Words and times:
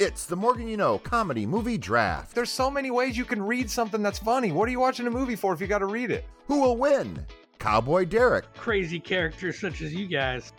It's 0.00 0.26
the 0.26 0.36
Morgan 0.36 0.68
You 0.68 0.76
Know 0.76 0.98
comedy 0.98 1.44
movie 1.44 1.76
draft. 1.76 2.32
There's 2.32 2.50
so 2.50 2.70
many 2.70 2.92
ways 2.92 3.16
you 3.18 3.24
can 3.24 3.42
read 3.42 3.68
something 3.68 4.00
that's 4.00 4.20
funny. 4.20 4.52
What 4.52 4.68
are 4.68 4.70
you 4.70 4.78
watching 4.78 5.08
a 5.08 5.10
movie 5.10 5.34
for 5.34 5.52
if 5.52 5.60
you 5.60 5.66
got 5.66 5.78
to 5.80 5.86
read 5.86 6.12
it? 6.12 6.24
Who 6.46 6.60
will 6.60 6.76
win? 6.76 7.26
Cowboy 7.58 8.04
Derek, 8.04 8.44
crazy 8.54 9.00
characters 9.00 9.58
such 9.58 9.80
as 9.80 9.92
you 9.92 10.06
guys. 10.06 10.52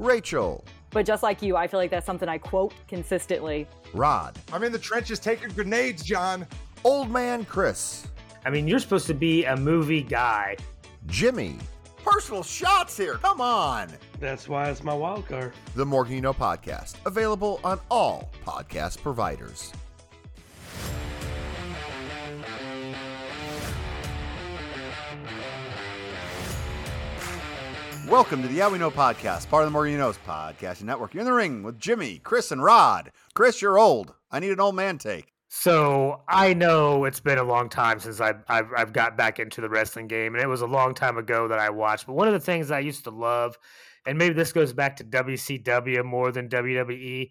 Rachel, 0.00 0.64
But 0.90 1.06
just 1.06 1.22
like 1.22 1.42
you, 1.42 1.56
I 1.56 1.68
feel 1.68 1.78
like 1.78 1.92
that's 1.92 2.06
something 2.06 2.28
I 2.28 2.38
quote 2.38 2.74
consistently. 2.88 3.68
Rod, 3.94 4.36
I'm 4.52 4.64
in 4.64 4.72
the 4.72 4.80
trenches 4.80 5.20
taking 5.20 5.50
grenades, 5.50 6.02
John. 6.02 6.44
Old 6.82 7.08
Man 7.08 7.44
Chris, 7.44 8.08
I 8.44 8.50
mean, 8.50 8.66
you're 8.66 8.80
supposed 8.80 9.06
to 9.06 9.14
be 9.14 9.44
a 9.44 9.56
movie 9.56 10.02
guy. 10.02 10.56
Jimmy. 11.06 11.56
Personal 12.04 12.42
shots 12.42 12.96
here. 12.96 13.14
Come 13.14 13.40
on. 13.40 13.90
That's 14.18 14.48
why 14.48 14.70
it's 14.70 14.82
my 14.82 14.94
wild 14.94 15.28
card. 15.28 15.52
The 15.74 15.84
Morgan 15.84 16.14
You 16.14 16.20
Know 16.22 16.32
podcast, 16.32 16.94
available 17.04 17.60
on 17.62 17.78
all 17.90 18.30
podcast 18.46 19.02
providers. 19.02 19.72
Welcome 28.08 28.40
to 28.40 28.48
the 28.48 28.54
Yeah 28.54 28.70
We 28.70 28.78
Know 28.78 28.90
podcast, 28.90 29.50
part 29.50 29.64
of 29.64 29.66
the 29.66 29.72
Morgan 29.72 29.92
You 29.92 29.98
Knows 29.98 30.16
podcast 30.26 30.82
network. 30.82 31.12
You're 31.12 31.20
in 31.20 31.26
the 31.26 31.32
ring 31.34 31.62
with 31.62 31.78
Jimmy, 31.78 32.18
Chris, 32.20 32.50
and 32.52 32.62
Rod. 32.62 33.12
Chris, 33.34 33.60
you're 33.60 33.78
old. 33.78 34.14
I 34.30 34.38
need 34.40 34.52
an 34.52 34.60
old 34.60 34.76
man 34.76 34.96
take. 34.96 35.34
So 35.48 36.22
I 36.28 36.54
know 36.54 37.04
it's 37.04 37.20
been 37.20 37.38
a 37.38 37.44
long 37.44 37.68
time 37.68 38.00
since 38.00 38.20
I've, 38.20 38.42
I've 38.48 38.68
I've 38.76 38.92
got 38.92 39.16
back 39.16 39.38
into 39.38 39.60
the 39.60 39.68
wrestling 39.68 40.06
game, 40.06 40.34
and 40.34 40.42
it 40.42 40.46
was 40.46 40.60
a 40.60 40.66
long 40.66 40.94
time 40.94 41.18
ago 41.18 41.48
that 41.48 41.58
I 41.58 41.70
watched. 41.70 42.06
But 42.06 42.14
one 42.14 42.28
of 42.28 42.34
the 42.34 42.40
things 42.40 42.70
I 42.70 42.80
used 42.80 43.04
to 43.04 43.10
love, 43.10 43.58
and 44.06 44.18
maybe 44.18 44.34
this 44.34 44.52
goes 44.52 44.72
back 44.72 44.96
to 44.96 45.04
WCW 45.04 46.04
more 46.04 46.32
than 46.32 46.48
WWE, 46.48 47.30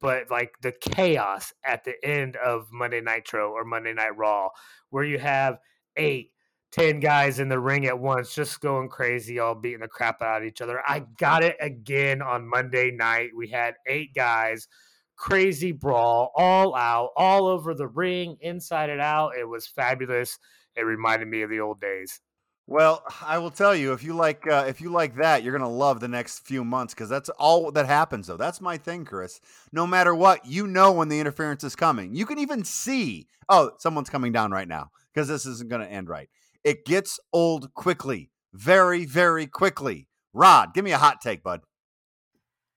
but 0.00 0.30
like 0.30 0.54
the 0.62 0.72
chaos 0.72 1.52
at 1.64 1.84
the 1.84 1.94
end 2.04 2.36
of 2.36 2.68
Monday 2.72 3.00
Nitro 3.00 3.50
or 3.50 3.64
Monday 3.64 3.92
Night 3.92 4.16
Raw, 4.16 4.48
where 4.90 5.04
you 5.04 5.18
have 5.18 5.58
eight, 5.96 6.32
ten 6.72 7.00
guys 7.00 7.38
in 7.38 7.48
the 7.48 7.60
ring 7.60 7.86
at 7.86 7.98
once, 7.98 8.34
just 8.34 8.60
going 8.60 8.88
crazy, 8.88 9.38
all 9.38 9.54
beating 9.54 9.80
the 9.80 9.88
crap 9.88 10.22
out 10.22 10.42
of 10.42 10.46
each 10.48 10.60
other. 10.60 10.82
I 10.86 11.04
got 11.18 11.44
it 11.44 11.56
again 11.60 12.22
on 12.22 12.48
Monday 12.48 12.90
night. 12.90 13.30
We 13.36 13.48
had 13.48 13.74
eight 13.86 14.14
guys 14.14 14.68
crazy 15.16 15.72
brawl, 15.72 16.30
all 16.36 16.74
out, 16.76 17.10
all 17.16 17.46
over 17.46 17.74
the 17.74 17.88
ring, 17.88 18.36
inside 18.40 18.90
and 18.90 19.00
out. 19.00 19.32
It 19.38 19.48
was 19.48 19.66
fabulous. 19.66 20.38
It 20.76 20.82
reminded 20.82 21.28
me 21.28 21.42
of 21.42 21.50
the 21.50 21.60
old 21.60 21.80
days. 21.80 22.20
Well, 22.68 23.04
I 23.24 23.38
will 23.38 23.52
tell 23.52 23.76
you 23.76 23.92
if 23.92 24.02
you 24.02 24.14
like 24.14 24.44
uh, 24.50 24.64
if 24.66 24.80
you 24.80 24.90
like 24.90 25.16
that, 25.16 25.44
you're 25.44 25.56
gonna 25.56 25.70
love 25.70 26.00
the 26.00 26.08
next 26.08 26.40
few 26.40 26.64
months 26.64 26.94
because 26.94 27.08
that's 27.08 27.28
all 27.28 27.70
that 27.70 27.86
happens. 27.86 28.26
Though 28.26 28.36
that's 28.36 28.60
my 28.60 28.76
thing, 28.76 29.04
Chris. 29.04 29.40
No 29.72 29.86
matter 29.86 30.14
what, 30.14 30.44
you 30.44 30.66
know 30.66 30.90
when 30.90 31.08
the 31.08 31.20
interference 31.20 31.62
is 31.62 31.76
coming. 31.76 32.14
You 32.16 32.26
can 32.26 32.40
even 32.40 32.64
see, 32.64 33.28
oh, 33.48 33.70
someone's 33.78 34.10
coming 34.10 34.32
down 34.32 34.50
right 34.50 34.66
now 34.66 34.90
because 35.14 35.28
this 35.28 35.46
isn't 35.46 35.70
gonna 35.70 35.84
end 35.84 36.08
right. 36.08 36.28
It 36.64 36.84
gets 36.84 37.20
old 37.32 37.72
quickly, 37.74 38.30
very, 38.52 39.04
very 39.04 39.46
quickly. 39.46 40.08
Rod, 40.34 40.74
give 40.74 40.84
me 40.84 40.90
a 40.90 40.98
hot 40.98 41.20
take, 41.20 41.44
bud. 41.44 41.60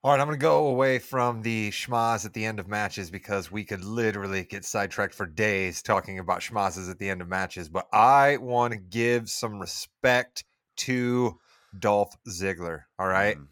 All 0.02 0.12
right, 0.12 0.20
I'm 0.22 0.28
going 0.28 0.40
to 0.40 0.42
go 0.42 0.68
away 0.68 0.98
from 0.98 1.42
the 1.42 1.72
schmaz 1.72 2.26
at 2.26 2.32
the 2.32 2.46
end 2.46 2.62
of 2.62 2.70
matches 2.70 3.12
because 3.12 3.52
we 3.52 3.66
could 3.66 3.84
literally 3.84 4.46
get 4.46 4.64
sidetracked 4.64 5.14
for 5.14 5.26
days 5.26 5.82
talking 5.82 6.20
about 6.20 6.40
schmazes 6.40 6.90
at 6.90 7.00
the 7.00 7.10
end 7.10 7.22
of 7.22 7.28
matches. 7.28 7.68
But 7.68 7.86
I 7.92 8.38
want 8.38 8.72
to 8.72 8.80
give 8.80 9.30
some 9.30 9.60
respect 9.60 10.46
to 10.78 11.38
Dolph 11.78 12.16
Ziggler. 12.30 12.84
All 12.98 13.10
right. 13.10 13.36
Mm. 13.36 13.48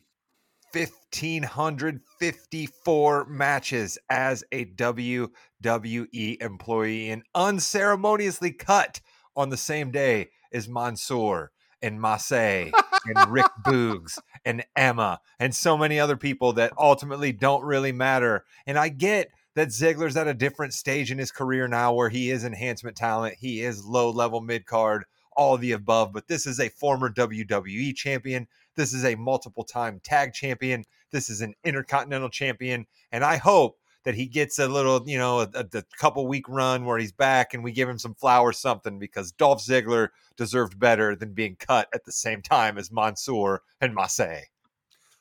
1,554 0.73 3.25
matches 3.25 3.97
as 4.09 4.45
a 4.53 4.63
WWE 4.65 6.41
employee 6.41 7.09
and 7.09 7.23
unceremoniously 7.35 8.53
cut 8.53 9.01
on 9.35 9.49
the 9.49 9.57
same 9.57 9.91
day 9.91 10.29
as 10.53 10.69
Mansoor 10.69 11.51
and 11.81 11.99
Massey 11.99 12.71
and 13.05 13.31
Rick 13.31 13.47
Boogs 13.65 14.17
and 14.47 14.63
Emma 14.77 15.19
and 15.39 15.53
so 15.53 15.77
many 15.77 15.99
other 15.99 16.15
people 16.15 16.53
that 16.53 16.71
ultimately 16.79 17.33
don't 17.33 17.65
really 17.65 17.91
matter. 17.91 18.45
And 18.65 18.77
I 18.77 18.87
get 18.87 19.29
that 19.55 19.67
Ziggler's 19.67 20.15
at 20.15 20.27
a 20.27 20.33
different 20.33 20.73
stage 20.73 21.11
in 21.11 21.17
his 21.17 21.31
career 21.31 21.67
now 21.67 21.93
where 21.93 22.07
he 22.07 22.31
is 22.31 22.45
enhancement 22.45 22.95
talent, 22.95 23.35
he 23.39 23.61
is 23.61 23.83
low 23.83 24.09
level 24.09 24.39
mid 24.39 24.65
card, 24.65 25.03
all 25.35 25.57
the 25.57 25.73
above. 25.73 26.13
But 26.13 26.29
this 26.29 26.47
is 26.47 26.61
a 26.61 26.69
former 26.69 27.11
WWE 27.11 27.93
champion. 27.93 28.47
This 28.75 28.93
is 28.93 29.03
a 29.03 29.15
multiple 29.15 29.65
time 29.65 29.99
tag 30.01 30.33
champion. 30.33 30.85
This 31.11 31.29
is 31.29 31.41
an 31.41 31.53
intercontinental 31.65 32.29
champion. 32.29 32.87
And 33.11 33.25
I 33.25 33.35
hope 33.35 33.77
that 34.07 34.15
he 34.15 34.25
gets 34.25 34.57
a 34.57 34.69
little, 34.69 35.03
you 35.05 35.17
know, 35.17 35.41
a, 35.41 35.49
a, 35.53 35.83
couple 35.97 36.25
week 36.27 36.47
run 36.47 36.85
where 36.85 36.97
he's 36.97 37.11
back 37.11 37.53
and 37.53 37.61
we 37.61 37.73
give 37.73 37.89
him 37.89 37.99
some 37.99 38.13
flowers, 38.13 38.57
something, 38.57 38.97
because 38.97 39.33
Dolph 39.33 39.61
Ziggler 39.61 40.07
deserved 40.37 40.79
better 40.79 41.13
than 41.13 41.33
being 41.33 41.57
cut 41.59 41.89
at 41.93 42.05
the 42.05 42.13
same 42.13 42.41
time 42.41 42.77
as 42.77 42.89
Mansoor 42.89 43.63
and 43.81 43.93
Massey. 43.93 44.43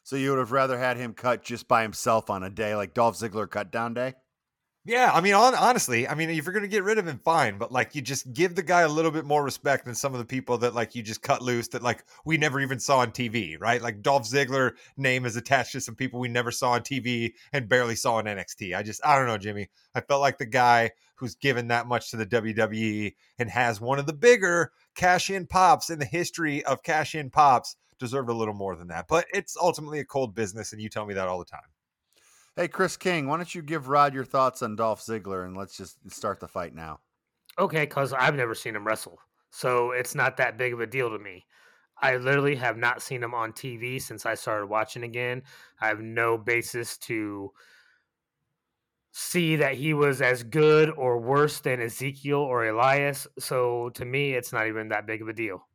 So 0.05 0.15
you 0.15 0.31
would 0.31 0.39
have 0.39 0.53
rather 0.53 0.79
had 0.79 0.99
him 0.99 1.15
cut 1.15 1.43
just 1.43 1.67
by 1.67 1.83
himself 1.83 2.31
on 2.31 2.45
a 2.45 2.49
day 2.49 2.77
like 2.77 2.95
Dolph 2.95 3.19
Ziggler 3.19 3.51
cut 3.51 3.73
down 3.73 3.93
day? 3.93 4.15
Yeah, 4.89 5.11
I 5.13 5.21
mean, 5.21 5.35
on, 5.35 5.57
honestly, 5.57 6.07
I 6.07 6.15
mean, 6.15 6.31
if 6.31 6.47
you're 6.47 6.61
to 6.61 6.69
get 6.69 6.85
rid 6.85 6.99
of 6.99 7.09
him, 7.09 7.19
fine, 7.19 7.59
but 7.59 7.73
like, 7.73 7.97
you 7.97 8.03
just 8.03 8.33
give 8.33 8.55
the 8.55 8.63
guy 8.63 8.83
a 8.83 8.89
little 8.89 9.11
bit 9.11 9.25
more 9.25 9.43
respect 9.43 9.85
than 9.85 9.97
some 9.97 10.15
of 10.15 10.21
the 10.21 10.25
people 10.25 10.59
that 10.59 10.77
like 10.77 10.95
you 10.95 11.03
just 11.03 11.23
cut 11.23 11.43
loose 11.43 11.67
that 11.69 11.83
like 11.83 12.05
we 12.25 12.37
never 12.37 12.61
even 12.61 12.79
saw 12.79 12.99
on 12.99 13.11
TV, 13.11 13.57
right? 13.59 13.83
Like 13.83 14.01
Dolph 14.01 14.31
Ziggler 14.31 14.75
name 14.97 15.27
is 15.27 15.35
attached 15.35 15.73
to 15.73 15.81
some 15.81 15.97
people 15.97 16.21
we 16.21 16.29
never 16.29 16.53
saw 16.53 16.71
on 16.71 16.83
TV 16.83 17.33
and 17.53 17.69
barely 17.69 17.97
saw 17.97 18.15
on 18.15 18.27
NXT. 18.27 18.77
I 18.77 18.85
just, 18.85 19.05
I 19.05 19.19
don't 19.19 19.27
know, 19.27 19.39
Jimmy. 19.39 19.69
I 19.93 20.03
felt 20.03 20.21
like 20.21 20.39
the 20.39 20.47
guy 20.47 20.93
who's 21.17 21.35
given 21.35 21.67
that 21.69 21.89
much 21.89 22.13
to 22.13 22.17
the 22.17 22.27
WWE 22.27 23.13
and 23.41 23.51
has 23.51 23.81
one 23.81 23.99
of 23.99 24.07
the 24.07 24.13
bigger 24.13 24.71
cash 24.95 25.31
in 25.31 25.49
pops 25.49 25.91
in 25.91 25.99
the 25.99 26.05
history 26.05 26.65
of 26.65 26.85
cash 26.85 27.17
in 27.17 27.29
pops 27.31 27.75
deserved 27.99 28.31
a 28.31 28.35
little 28.35 28.55
more 28.55 28.77
than 28.77 28.87
that. 28.89 29.09
But 29.09 29.27
it's 29.35 29.57
ultimately 29.57 29.99
a 29.99 30.05
cold 30.05 30.37
business, 30.37 30.73
and 30.73 30.81
you 30.81 30.89
tell 30.89 31.07
me 31.07 31.15
that 31.15 31.27
all 31.27 31.41
the 31.41 31.45
time. 31.45 31.76
Hey, 32.59 32.69
Chris 32.69 32.97
King, 32.97 33.27
why 33.27 33.37
don't 33.37 33.55
you 33.55 33.61
give 33.61 33.89
Rod 33.89 34.15
your 34.15 34.25
thoughts 34.25 34.63
on 34.63 34.77
Dolph 34.77 35.03
Ziggler 35.03 35.45
and 35.45 35.55
let's 35.55 35.77
just 35.77 35.99
start 36.11 36.41
the 36.41 36.49
fight 36.49 36.75
now? 36.75 37.01
Okay, 37.59 37.85
because 37.85 38.15
I've 38.15 38.35
never 38.35 38.55
seen 38.55 38.75
him 38.75 38.87
wrestle. 38.87 39.19
So 39.51 39.91
it's 39.91 40.15
not 40.15 40.39
that 40.39 40.57
big 40.57 40.73
of 40.73 40.81
a 40.81 40.87
deal 40.87 41.11
to 41.11 41.19
me. 41.19 41.45
I 42.01 42.17
literally 42.17 42.57
have 42.57 42.79
not 42.79 43.03
seen 43.03 43.23
him 43.23 43.35
on 43.35 43.53
TV 43.53 44.01
since 44.01 44.25
I 44.25 44.35
started 44.35 44.69
watching 44.69 45.03
again. 45.03 45.43
I 45.83 45.89
have 45.89 46.01
no 46.01 46.39
basis 46.39 46.97
to 46.99 47.53
see 49.13 49.57
that 49.57 49.75
he 49.75 49.93
was 49.93 50.23
as 50.23 50.43
good 50.43 50.89
or 50.91 51.19
worse 51.19 51.61
than 51.61 51.83
Ezekiel 51.83 52.39
or 52.39 52.67
Elias. 52.67 53.27
So 53.39 53.91
to 53.91 54.05
me, 54.07 54.33
it's 54.33 54.55
not 54.55 54.67
even 54.67 54.89
that 54.89 55.07
big 55.07 55.21
of 55.21 55.29
a 55.29 55.35
deal. 55.35 55.67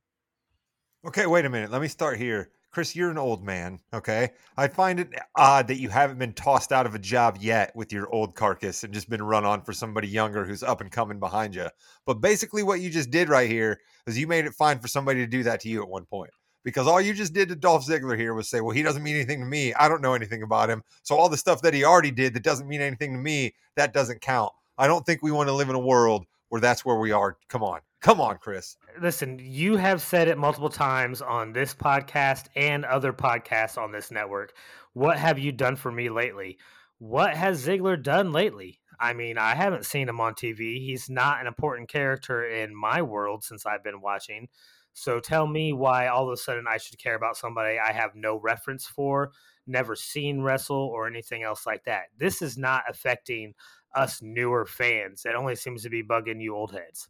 Okay, 1.06 1.28
wait 1.28 1.46
a 1.46 1.50
minute. 1.50 1.70
Let 1.70 1.81
me 1.81 1.88
start 1.88 2.18
here. 2.18 2.50
Chris, 2.72 2.96
you're 2.96 3.12
an 3.12 3.18
old 3.18 3.44
man, 3.44 3.82
okay? 3.94 4.30
I 4.56 4.70
find 4.70 5.02
it 5.02 5.09
odd 5.36 5.68
that 5.68 5.80
you 5.80 5.90
haven't 5.90 6.20
been 6.20 6.32
tossed 6.32 6.72
out 6.72 6.86
of 6.86 6.96
a 6.96 7.00
job 7.00 7.38
yet 7.42 7.76
with 7.76 7.92
your 7.92 8.09
old 8.14 8.34
carcass 8.34 8.86
and 8.86 8.94
just 8.94 9.09
been 9.09 9.22
run 9.22 9.44
on 9.44 9.62
for 9.62 9.74
somebody 9.74 10.08
younger 10.08 10.46
who's 10.46 10.64
up 10.64 10.80
and 10.80 10.90
coming 10.90 11.20
behind 11.20 11.54
you. 11.54 11.68
But 12.06 12.22
basically, 12.22 12.64
what 12.64 12.80
you 12.80 12.90
just 12.90 13.12
did 13.12 13.28
right 13.28 13.50
here 13.50 13.82
is 14.08 14.18
you 14.18 14.26
made 14.26 14.46
it 14.46 14.54
fine 14.54 14.80
for 14.80 14.88
somebody 14.88 15.20
to 15.20 15.28
do 15.28 15.44
that 15.44 15.59
to 15.62 15.70
you 15.70 15.82
at 15.82 15.90
one 15.90 16.06
point. 16.06 16.32
Because 16.64 16.88
all 16.88 17.02
you 17.02 17.14
just 17.14 17.34
did 17.34 17.50
to 17.50 17.56
Dolph 17.56 17.86
Ziggler 17.86 18.18
here 18.18 18.34
was 18.34 18.50
say, 18.50 18.62
well, 18.62 18.76
he 18.76 18.84
doesn't 18.84 19.03
mean 19.03 19.16
anything 19.16 19.42
to 19.42 19.46
me. 19.46 19.74
I 19.74 19.90
don't 19.90 20.02
know 20.02 20.14
anything 20.14 20.42
about 20.42 20.70
him. 20.70 20.82
So 21.03 21.18
all 21.18 21.28
the 21.28 21.38
stuff 21.38 21.62
that 21.64 21.74
he 21.74 21.84
already 21.84 22.12
did 22.12 22.34
that 22.36 22.44
doesn't 22.44 22.70
mean 22.70 22.82
anything 22.82 23.12
to 23.12 23.20
me, 23.20 23.53
that 23.76 23.94
doesn't 23.94 24.22
count. 24.22 24.53
I 24.78 24.88
don't 24.88 25.06
think 25.06 25.22
we 25.22 25.32
want 25.32 25.50
to 25.50 25.53
live 25.53 25.70
in 25.70 25.76
a 25.76 25.80
world 25.80 26.26
where 26.48 26.62
that's 26.62 26.86
where 26.86 27.00
we 27.00 27.12
are. 27.12 27.38
Come 27.50 27.64
on. 27.64 27.82
Come 28.01 28.19
on, 28.19 28.39
Chris. 28.39 28.78
Listen, 29.00 29.38
you 29.39 29.78
have 29.78 30.01
said 30.01 30.28
it 30.28 30.35
multiple 30.35 30.69
times 30.69 31.22
on 31.22 31.53
this 31.53 31.75
podcast 31.75 32.45
and 32.56 32.84
other 32.84 33.13
podcasts 33.13 33.78
on 33.78 33.91
this 33.91 34.09
network. 34.09 34.53
What 34.94 35.19
have 35.19 35.38
you 35.38 35.51
done 35.51 35.75
for 35.75 35.91
me 35.91 36.09
lately? 36.09 36.57
What 36.97 37.35
has 37.35 37.63
Ziggler 37.63 38.01
done 38.01 38.31
lately? 38.31 38.79
I 39.00 39.13
mean, 39.13 39.38
I 39.38 39.53
haven't 39.53 39.85
seen 39.85 40.09
him 40.09 40.20
on 40.20 40.34
TV. 40.34 40.79
He's 40.79 41.11
not 41.11 41.41
an 41.41 41.47
important 41.47 41.90
character 41.90 42.43
in 42.43 42.76
my 42.76 43.03
world 43.03 43.43
since 43.43 43.67
I've 43.67 43.84
been 43.84 44.02
watching. 44.02 44.47
So 44.93 45.20
tell 45.20 45.46
me 45.46 45.72
why 45.72 46.08
all 46.08 46.28
of 46.28 46.34
a 46.34 46.37
sudden 46.37 46.66
I 46.67 46.78
should 46.78 46.97
care 46.97 47.16
about 47.16 47.37
somebody 47.37 47.78
I 47.78 47.91
have 47.91 48.16
no 48.16 48.40
reference 48.40 48.87
for, 48.87 49.29
never 49.67 49.96
seen 49.96 50.41
wrestle, 50.41 50.90
or 50.91 51.05
anything 51.05 51.43
else 51.43 51.67
like 51.67 51.84
that. 51.84 52.05
This 52.17 52.41
is 52.41 52.58
not 52.58 52.81
affecting 52.90 53.53
us 53.93 54.23
newer 54.23 54.66
fans. 54.66 55.23
It 55.23 55.35
only 55.35 55.55
seems 55.55 55.84
to 55.84 55.90
be 55.91 56.02
bugging 56.02 56.41
you 56.41 56.55
old 56.55 56.72
heads. 56.72 57.08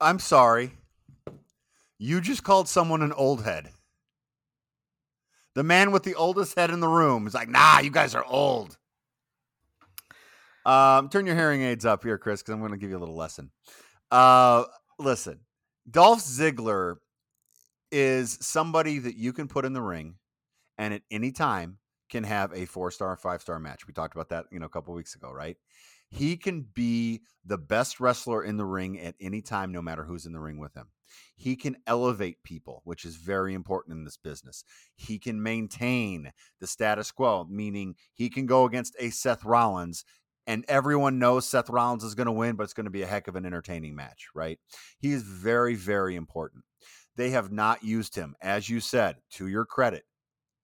I'm 0.00 0.18
sorry. 0.18 0.72
You 1.98 2.20
just 2.20 2.44
called 2.44 2.68
someone 2.68 3.02
an 3.02 3.12
old 3.12 3.44
head. 3.44 3.70
The 5.54 5.62
man 5.62 5.90
with 5.90 6.02
the 6.02 6.14
oldest 6.14 6.54
head 6.58 6.70
in 6.70 6.80
the 6.80 6.88
room 6.88 7.26
is 7.26 7.32
like, 7.32 7.48
nah, 7.48 7.78
you 7.78 7.90
guys 7.90 8.14
are 8.14 8.24
old. 8.24 8.76
Um, 10.66 11.08
turn 11.08 11.26
your 11.26 11.36
hearing 11.36 11.62
aids 11.62 11.86
up 11.86 12.02
here, 12.02 12.18
Chris, 12.18 12.42
because 12.42 12.52
I'm 12.52 12.60
going 12.60 12.72
to 12.72 12.76
give 12.76 12.90
you 12.90 12.98
a 12.98 13.00
little 13.00 13.16
lesson. 13.16 13.50
Uh, 14.10 14.64
listen, 14.98 15.40
Dolph 15.90 16.20
Ziggler 16.20 16.96
is 17.90 18.36
somebody 18.42 18.98
that 18.98 19.16
you 19.16 19.32
can 19.32 19.48
put 19.48 19.64
in 19.64 19.72
the 19.72 19.80
ring 19.80 20.16
and 20.76 20.92
at 20.92 21.02
any 21.10 21.32
time 21.32 21.78
can 22.10 22.24
have 22.24 22.52
a 22.52 22.66
four 22.66 22.90
star, 22.90 23.16
five 23.16 23.40
star 23.40 23.58
match. 23.58 23.86
We 23.86 23.94
talked 23.94 24.14
about 24.14 24.28
that, 24.30 24.46
you 24.50 24.58
know, 24.58 24.66
a 24.66 24.70
couple 24.70 24.92
weeks 24.94 25.14
ago, 25.14 25.32
right? 25.32 25.56
He 26.16 26.36
can 26.36 26.62
be 26.74 27.22
the 27.44 27.58
best 27.58 28.00
wrestler 28.00 28.42
in 28.42 28.56
the 28.56 28.64
ring 28.64 28.98
at 28.98 29.14
any 29.20 29.42
time, 29.42 29.72
no 29.72 29.82
matter 29.82 30.04
who's 30.04 30.26
in 30.26 30.32
the 30.32 30.40
ring 30.40 30.58
with 30.58 30.74
him. 30.74 30.86
He 31.36 31.56
can 31.56 31.76
elevate 31.86 32.42
people, 32.42 32.80
which 32.84 33.04
is 33.04 33.16
very 33.16 33.54
important 33.54 33.98
in 33.98 34.04
this 34.04 34.16
business. 34.16 34.64
He 34.94 35.18
can 35.18 35.42
maintain 35.42 36.32
the 36.60 36.66
status 36.66 37.12
quo, 37.12 37.46
meaning 37.48 37.94
he 38.14 38.30
can 38.30 38.46
go 38.46 38.64
against 38.64 38.96
a 38.98 39.10
Seth 39.10 39.44
Rollins 39.44 40.04
and 40.46 40.64
everyone 40.68 41.18
knows 41.18 41.46
Seth 41.46 41.68
Rollins 41.68 42.04
is 42.04 42.14
going 42.14 42.26
to 42.26 42.32
win, 42.32 42.56
but 42.56 42.64
it's 42.64 42.72
going 42.72 42.84
to 42.84 42.90
be 42.90 43.02
a 43.02 43.06
heck 43.06 43.28
of 43.28 43.36
an 43.36 43.44
entertaining 43.44 43.96
match, 43.96 44.28
right? 44.34 44.58
He 44.98 45.12
is 45.12 45.22
very, 45.22 45.74
very 45.74 46.14
important. 46.14 46.64
They 47.16 47.30
have 47.30 47.50
not 47.50 47.82
used 47.82 48.14
him, 48.14 48.36
as 48.40 48.68
you 48.68 48.80
said, 48.80 49.16
to 49.32 49.48
your 49.48 49.64
credit, 49.64 50.04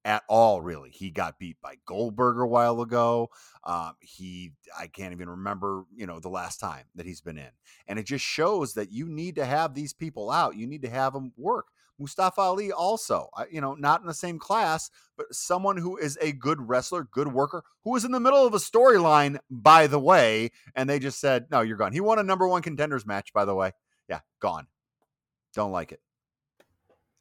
at 0.04 0.22
all, 0.28 0.60
really. 0.60 0.90
He 0.90 1.10
got 1.10 1.38
beat 1.38 1.56
by 1.62 1.76
Goldberg 1.86 2.38
a 2.38 2.46
while 2.46 2.80
ago. 2.80 3.30
Um, 3.64 3.94
he, 4.00 4.52
I 4.78 4.86
can't 4.88 5.12
even 5.12 5.30
remember, 5.30 5.84
you 5.94 6.06
know, 6.06 6.18
the 6.18 6.28
last 6.28 6.58
time 6.58 6.84
that 6.94 7.06
he's 7.06 7.20
been 7.20 7.38
in. 7.38 7.50
And 7.86 7.98
it 7.98 8.06
just 8.06 8.24
shows 8.24 8.74
that 8.74 8.90
you 8.90 9.08
need 9.08 9.36
to 9.36 9.44
have 9.44 9.74
these 9.74 9.92
people 9.92 10.30
out. 10.30 10.56
You 10.56 10.66
need 10.66 10.82
to 10.82 10.90
have 10.90 11.12
them 11.12 11.32
work. 11.36 11.66
Mustafa 11.98 12.40
Ali 12.40 12.72
also, 12.72 13.28
you 13.50 13.60
know, 13.60 13.74
not 13.74 14.00
in 14.00 14.06
the 14.06 14.14
same 14.14 14.38
class, 14.38 14.90
but 15.16 15.32
someone 15.32 15.76
who 15.76 15.96
is 15.96 16.18
a 16.20 16.32
good 16.32 16.68
wrestler, 16.68 17.04
good 17.04 17.32
worker, 17.32 17.62
who 17.84 17.90
was 17.92 18.04
in 18.04 18.12
the 18.12 18.20
middle 18.20 18.44
of 18.44 18.54
a 18.54 18.58
storyline, 18.58 19.38
by 19.50 19.86
the 19.86 20.00
way, 20.00 20.50
and 20.74 20.90
they 20.90 20.98
just 20.98 21.20
said, 21.20 21.46
no, 21.50 21.60
you're 21.60 21.76
gone. 21.76 21.92
He 21.92 22.00
won 22.00 22.18
a 22.18 22.24
number 22.24 22.48
one 22.48 22.62
contenders 22.62 23.06
match, 23.06 23.32
by 23.32 23.44
the 23.44 23.54
way. 23.54 23.72
Yeah, 24.08 24.20
gone. 24.40 24.66
Don't 25.54 25.70
like 25.70 25.92
it. 25.92 26.00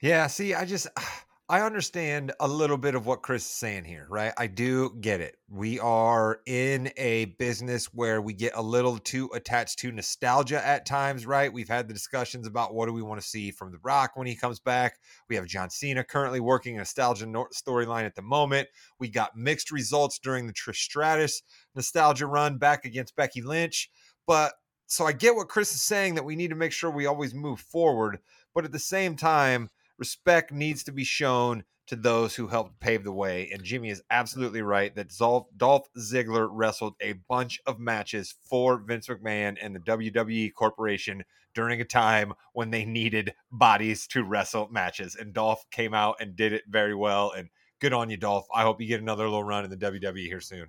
Yeah, 0.01 0.27
see, 0.27 0.55
I 0.55 0.65
just 0.65 0.87
I 1.51 1.63
understand 1.63 2.31
a 2.39 2.47
little 2.47 2.77
bit 2.77 2.95
of 2.95 3.05
what 3.05 3.23
Chris 3.23 3.43
is 3.43 3.51
saying 3.51 3.83
here, 3.83 4.07
right? 4.09 4.31
I 4.37 4.47
do 4.47 4.95
get 5.01 5.19
it. 5.19 5.35
We 5.49 5.81
are 5.81 6.39
in 6.45 6.93
a 6.95 7.25
business 7.25 7.87
where 7.87 8.21
we 8.21 8.31
get 8.31 8.53
a 8.55 8.61
little 8.61 8.97
too 8.97 9.29
attached 9.35 9.79
to 9.79 9.91
nostalgia 9.91 10.65
at 10.65 10.85
times, 10.85 11.25
right? 11.25 11.51
We've 11.51 11.67
had 11.67 11.89
the 11.89 11.93
discussions 11.93 12.47
about 12.47 12.73
what 12.73 12.85
do 12.85 12.93
we 12.93 13.01
want 13.01 13.19
to 13.19 13.27
see 13.27 13.51
from 13.51 13.73
The 13.73 13.79
Rock 13.83 14.11
when 14.13 14.27
he 14.27 14.35
comes 14.37 14.61
back. 14.61 14.97
We 15.27 15.35
have 15.35 15.45
John 15.45 15.69
Cena 15.69 16.05
currently 16.05 16.39
working 16.39 16.75
a 16.75 16.77
nostalgia 16.77 17.25
storyline 17.25 18.05
at 18.05 18.15
the 18.15 18.21
moment. 18.21 18.69
We 18.97 19.09
got 19.09 19.35
mixed 19.35 19.71
results 19.71 20.19
during 20.19 20.47
the 20.47 20.53
Trish 20.53 20.77
Stratus 20.77 21.43
nostalgia 21.75 22.27
run 22.27 22.59
back 22.59 22.85
against 22.85 23.17
Becky 23.17 23.41
Lynch. 23.41 23.91
But 24.25 24.53
so 24.87 25.05
I 25.05 25.11
get 25.11 25.35
what 25.35 25.49
Chris 25.49 25.75
is 25.75 25.81
saying 25.81 26.15
that 26.15 26.23
we 26.23 26.37
need 26.37 26.51
to 26.51 26.55
make 26.55 26.71
sure 26.71 26.89
we 26.89 27.07
always 27.07 27.33
move 27.33 27.59
forward. 27.59 28.19
But 28.55 28.63
at 28.63 28.71
the 28.71 28.79
same 28.79 29.17
time, 29.17 29.69
respect 30.01 30.51
needs 30.51 30.83
to 30.83 30.91
be 30.91 31.03
shown 31.03 31.63
to 31.85 31.95
those 31.95 32.33
who 32.33 32.47
helped 32.47 32.79
pave 32.79 33.03
the 33.03 33.11
way. 33.11 33.51
And 33.53 33.63
Jimmy 33.63 33.91
is 33.91 34.01
absolutely 34.09 34.63
right 34.63 34.95
that 34.95 35.15
Dolph 35.15 35.87
Ziggler 35.95 36.49
wrestled 36.51 36.95
a 36.99 37.13
bunch 37.29 37.61
of 37.67 37.77
matches 37.79 38.33
for 38.49 38.79
Vince 38.79 39.07
McMahon 39.07 39.57
and 39.61 39.75
the 39.75 39.79
WWE 39.79 40.53
Corporation 40.55 41.23
during 41.53 41.81
a 41.81 41.85
time 41.85 42.33
when 42.53 42.71
they 42.71 42.83
needed 42.83 43.35
bodies 43.51 44.07
to 44.07 44.23
wrestle 44.23 44.69
matches. 44.71 45.15
And 45.15 45.33
Dolph 45.33 45.69
came 45.69 45.93
out 45.93 46.15
and 46.19 46.35
did 46.35 46.51
it 46.51 46.63
very 46.67 46.95
well. 46.95 47.31
And 47.37 47.49
good 47.79 47.93
on 47.93 48.09
you, 48.09 48.17
Dolph. 48.17 48.47
I 48.51 48.63
hope 48.63 48.81
you 48.81 48.87
get 48.87 49.01
another 49.01 49.25
little 49.25 49.43
run 49.43 49.65
in 49.65 49.69
the 49.69 49.77
WWE 49.77 50.25
here 50.25 50.41
soon. 50.41 50.65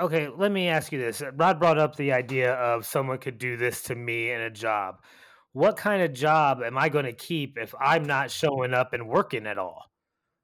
Okay, 0.00 0.26
let 0.36 0.50
me 0.50 0.66
ask 0.66 0.90
you 0.90 0.98
this. 0.98 1.22
Rod 1.36 1.60
brought 1.60 1.78
up 1.78 1.94
the 1.94 2.12
idea 2.12 2.54
of 2.54 2.86
someone 2.86 3.18
could 3.18 3.38
do 3.38 3.56
this 3.56 3.82
to 3.82 3.94
me 3.94 4.32
in 4.32 4.40
a 4.40 4.50
job 4.50 4.96
what 5.54 5.76
kind 5.76 6.02
of 6.02 6.12
job 6.12 6.62
am 6.64 6.76
I 6.76 6.88
going 6.88 7.04
to 7.04 7.12
keep 7.12 7.56
if 7.56 7.74
I'm 7.80 8.04
not 8.04 8.30
showing 8.30 8.74
up 8.74 8.92
and 8.92 9.08
working 9.08 9.46
at 9.46 9.56
all? 9.56 9.84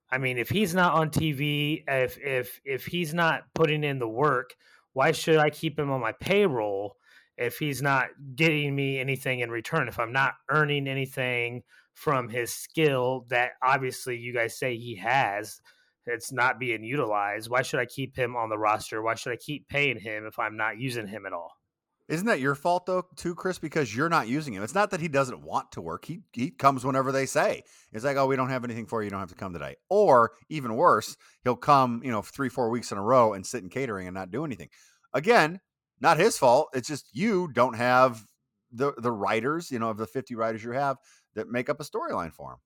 I 0.08 0.18
mean, 0.18 0.38
if 0.38 0.48
he's 0.48 0.72
not 0.72 0.94
on 0.94 1.10
TV, 1.10 1.82
if 1.86 2.16
if 2.18 2.60
if 2.64 2.86
he's 2.86 3.12
not 3.12 3.42
putting 3.54 3.84
in 3.84 3.98
the 3.98 4.08
work, 4.08 4.54
why 4.92 5.12
should 5.12 5.36
I 5.36 5.50
keep 5.50 5.78
him 5.78 5.90
on 5.90 6.00
my 6.00 6.12
payroll 6.12 6.96
if 7.36 7.58
he's 7.58 7.82
not 7.82 8.08
getting 8.36 8.74
me 8.74 9.00
anything 9.00 9.40
in 9.40 9.50
return? 9.50 9.88
If 9.88 9.98
I'm 9.98 10.12
not 10.12 10.34
earning 10.48 10.86
anything 10.86 11.64
from 11.92 12.28
his 12.28 12.54
skill 12.54 13.26
that 13.30 13.52
obviously 13.62 14.16
you 14.16 14.32
guys 14.32 14.58
say 14.58 14.76
he 14.76 14.94
has, 14.96 15.60
it's 16.06 16.32
not 16.32 16.60
being 16.60 16.84
utilized. 16.84 17.50
Why 17.50 17.62
should 17.62 17.80
I 17.80 17.86
keep 17.86 18.16
him 18.16 18.36
on 18.36 18.48
the 18.48 18.58
roster? 18.58 19.02
Why 19.02 19.16
should 19.16 19.32
I 19.32 19.36
keep 19.36 19.68
paying 19.68 19.98
him 19.98 20.24
if 20.26 20.38
I'm 20.38 20.56
not 20.56 20.78
using 20.78 21.08
him 21.08 21.26
at 21.26 21.32
all? 21.32 21.59
Isn't 22.10 22.26
that 22.26 22.40
your 22.40 22.56
fault 22.56 22.86
though, 22.86 23.06
too, 23.14 23.36
Chris? 23.36 23.60
Because 23.60 23.94
you're 23.94 24.08
not 24.08 24.26
using 24.26 24.52
him. 24.52 24.64
It's 24.64 24.74
not 24.74 24.90
that 24.90 25.00
he 25.00 25.06
doesn't 25.06 25.42
want 25.42 25.70
to 25.72 25.80
work. 25.80 26.04
He 26.04 26.22
he 26.32 26.50
comes 26.50 26.84
whenever 26.84 27.12
they 27.12 27.24
say. 27.24 27.62
It's 27.92 28.04
like, 28.04 28.16
oh, 28.16 28.26
we 28.26 28.34
don't 28.34 28.50
have 28.50 28.64
anything 28.64 28.86
for 28.86 29.00
you. 29.00 29.06
You 29.06 29.10
don't 29.12 29.20
have 29.20 29.28
to 29.28 29.36
come 29.36 29.52
today. 29.52 29.76
Or 29.88 30.32
even 30.48 30.74
worse, 30.74 31.16
he'll 31.44 31.54
come, 31.54 32.02
you 32.04 32.10
know, 32.10 32.20
three, 32.20 32.48
four 32.48 32.68
weeks 32.68 32.90
in 32.90 32.98
a 32.98 33.02
row 33.02 33.32
and 33.32 33.46
sit 33.46 33.62
in 33.62 33.70
catering 33.70 34.08
and 34.08 34.14
not 34.14 34.32
do 34.32 34.44
anything. 34.44 34.70
Again, 35.14 35.60
not 36.00 36.18
his 36.18 36.36
fault. 36.36 36.70
It's 36.74 36.88
just 36.88 37.08
you 37.12 37.46
don't 37.52 37.76
have 37.76 38.26
the 38.72 38.92
the 38.98 39.12
writers, 39.12 39.70
you 39.70 39.78
know, 39.78 39.90
of 39.90 39.96
the 39.96 40.06
50 40.06 40.34
writers 40.34 40.64
you 40.64 40.72
have 40.72 40.96
that 41.36 41.48
make 41.48 41.70
up 41.70 41.80
a 41.80 41.84
storyline 41.84 42.32
for 42.32 42.54
him. 42.54 42.58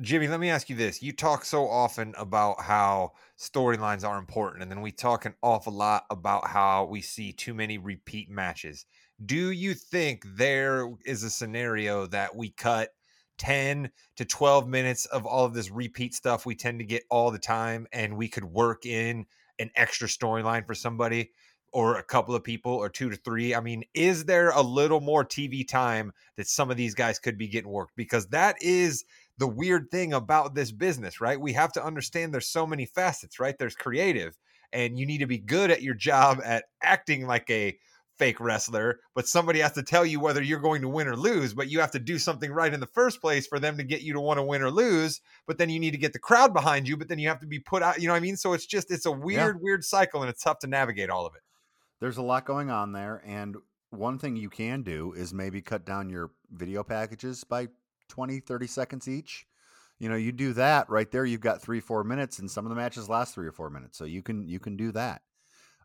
Jimmy, 0.00 0.26
let 0.26 0.40
me 0.40 0.50
ask 0.50 0.68
you 0.68 0.74
this. 0.74 1.02
You 1.02 1.12
talk 1.12 1.44
so 1.44 1.68
often 1.68 2.14
about 2.18 2.60
how 2.60 3.12
storylines 3.38 4.06
are 4.06 4.18
important, 4.18 4.62
and 4.62 4.70
then 4.70 4.80
we 4.80 4.90
talk 4.90 5.24
an 5.24 5.34
awful 5.40 5.72
lot 5.72 6.04
about 6.10 6.48
how 6.48 6.86
we 6.86 7.00
see 7.00 7.32
too 7.32 7.54
many 7.54 7.78
repeat 7.78 8.28
matches. 8.28 8.86
Do 9.24 9.52
you 9.52 9.72
think 9.72 10.24
there 10.34 10.90
is 11.06 11.22
a 11.22 11.30
scenario 11.30 12.06
that 12.06 12.34
we 12.34 12.50
cut 12.50 12.90
10 13.38 13.88
to 14.16 14.24
12 14.24 14.66
minutes 14.66 15.06
of 15.06 15.26
all 15.26 15.44
of 15.44 15.54
this 15.54 15.70
repeat 15.70 16.12
stuff 16.12 16.44
we 16.44 16.56
tend 16.56 16.80
to 16.80 16.84
get 16.84 17.04
all 17.08 17.30
the 17.30 17.38
time, 17.38 17.86
and 17.92 18.16
we 18.16 18.26
could 18.26 18.44
work 18.44 18.86
in 18.86 19.26
an 19.60 19.70
extra 19.76 20.08
storyline 20.08 20.66
for 20.66 20.74
somebody? 20.74 21.30
or 21.74 21.96
a 21.96 22.04
couple 22.04 22.36
of 22.36 22.44
people 22.44 22.72
or 22.72 22.88
two 22.88 23.10
to 23.10 23.16
three. 23.16 23.52
I 23.52 23.58
mean, 23.58 23.82
is 23.94 24.24
there 24.26 24.50
a 24.50 24.62
little 24.62 25.00
more 25.00 25.24
TV 25.24 25.66
time 25.66 26.12
that 26.36 26.46
some 26.46 26.70
of 26.70 26.76
these 26.76 26.94
guys 26.94 27.18
could 27.18 27.36
be 27.36 27.48
getting 27.48 27.68
worked? 27.70 27.96
Because 27.96 28.28
that 28.28 28.54
is 28.62 29.04
the 29.38 29.48
weird 29.48 29.90
thing 29.90 30.12
about 30.12 30.54
this 30.54 30.70
business, 30.72 31.20
right? 31.20 31.40
We 31.40 31.52
have 31.54 31.72
to 31.72 31.84
understand 31.84 32.32
there's 32.32 32.48
so 32.48 32.66
many 32.66 32.86
facets, 32.86 33.40
right? 33.40 33.56
There's 33.58 33.74
creative, 33.74 34.36
and 34.72 34.98
you 34.98 35.06
need 35.06 35.18
to 35.18 35.26
be 35.26 35.38
good 35.38 35.70
at 35.70 35.82
your 35.82 35.94
job 35.94 36.40
at 36.44 36.64
acting 36.82 37.26
like 37.26 37.48
a 37.50 37.76
fake 38.18 38.40
wrestler, 38.40 39.00
but 39.14 39.26
somebody 39.26 39.60
has 39.60 39.72
to 39.72 39.82
tell 39.82 40.06
you 40.06 40.20
whether 40.20 40.42
you're 40.42 40.60
going 40.60 40.82
to 40.82 40.88
win 40.88 41.08
or 41.08 41.16
lose, 41.16 41.52
but 41.52 41.68
you 41.68 41.80
have 41.80 41.90
to 41.90 41.98
do 41.98 42.18
something 42.18 42.50
right 42.52 42.72
in 42.72 42.80
the 42.80 42.86
first 42.86 43.20
place 43.20 43.46
for 43.46 43.58
them 43.58 43.76
to 43.76 43.82
get 43.82 44.02
you 44.02 44.12
to 44.12 44.20
want 44.20 44.38
to 44.38 44.42
win 44.42 44.62
or 44.62 44.70
lose, 44.70 45.20
but 45.46 45.58
then 45.58 45.68
you 45.68 45.80
need 45.80 45.90
to 45.90 45.98
get 45.98 46.12
the 46.12 46.18
crowd 46.18 46.52
behind 46.52 46.86
you, 46.86 46.96
but 46.96 47.08
then 47.08 47.18
you 47.18 47.28
have 47.28 47.40
to 47.40 47.46
be 47.46 47.58
put 47.58 47.82
out, 47.82 48.00
you 48.00 48.06
know 48.06 48.12
what 48.12 48.18
I 48.18 48.20
mean? 48.20 48.36
So 48.36 48.52
it's 48.52 48.66
just 48.66 48.90
it's 48.90 49.06
a 49.06 49.12
weird 49.12 49.56
yeah. 49.56 49.60
weird 49.62 49.84
cycle 49.84 50.22
and 50.22 50.30
it's 50.30 50.42
tough 50.42 50.60
to 50.60 50.66
navigate 50.66 51.10
all 51.10 51.26
of 51.26 51.34
it. 51.34 51.42
There's 52.00 52.16
a 52.16 52.22
lot 52.22 52.44
going 52.44 52.70
on 52.70 52.92
there 52.92 53.22
and 53.26 53.56
one 53.90 54.18
thing 54.18 54.36
you 54.36 54.50
can 54.50 54.82
do 54.82 55.12
is 55.12 55.32
maybe 55.32 55.60
cut 55.62 55.84
down 55.84 56.10
your 56.10 56.30
video 56.50 56.82
packages 56.82 57.44
by 57.44 57.68
20, 58.08 58.40
30 58.40 58.66
seconds 58.66 59.08
each. 59.08 59.46
You 59.98 60.08
know, 60.08 60.16
you 60.16 60.32
do 60.32 60.52
that 60.54 60.90
right 60.90 61.10
there, 61.10 61.24
you've 61.24 61.40
got 61.40 61.62
three, 61.62 61.80
four 61.80 62.04
minutes, 62.04 62.38
and 62.38 62.50
some 62.50 62.66
of 62.66 62.70
the 62.70 62.76
matches 62.76 63.08
last 63.08 63.34
three 63.34 63.46
or 63.46 63.52
four 63.52 63.70
minutes. 63.70 63.96
So 63.96 64.04
you 64.04 64.22
can 64.22 64.48
you 64.48 64.58
can 64.58 64.76
do 64.76 64.92
that. 64.92 65.22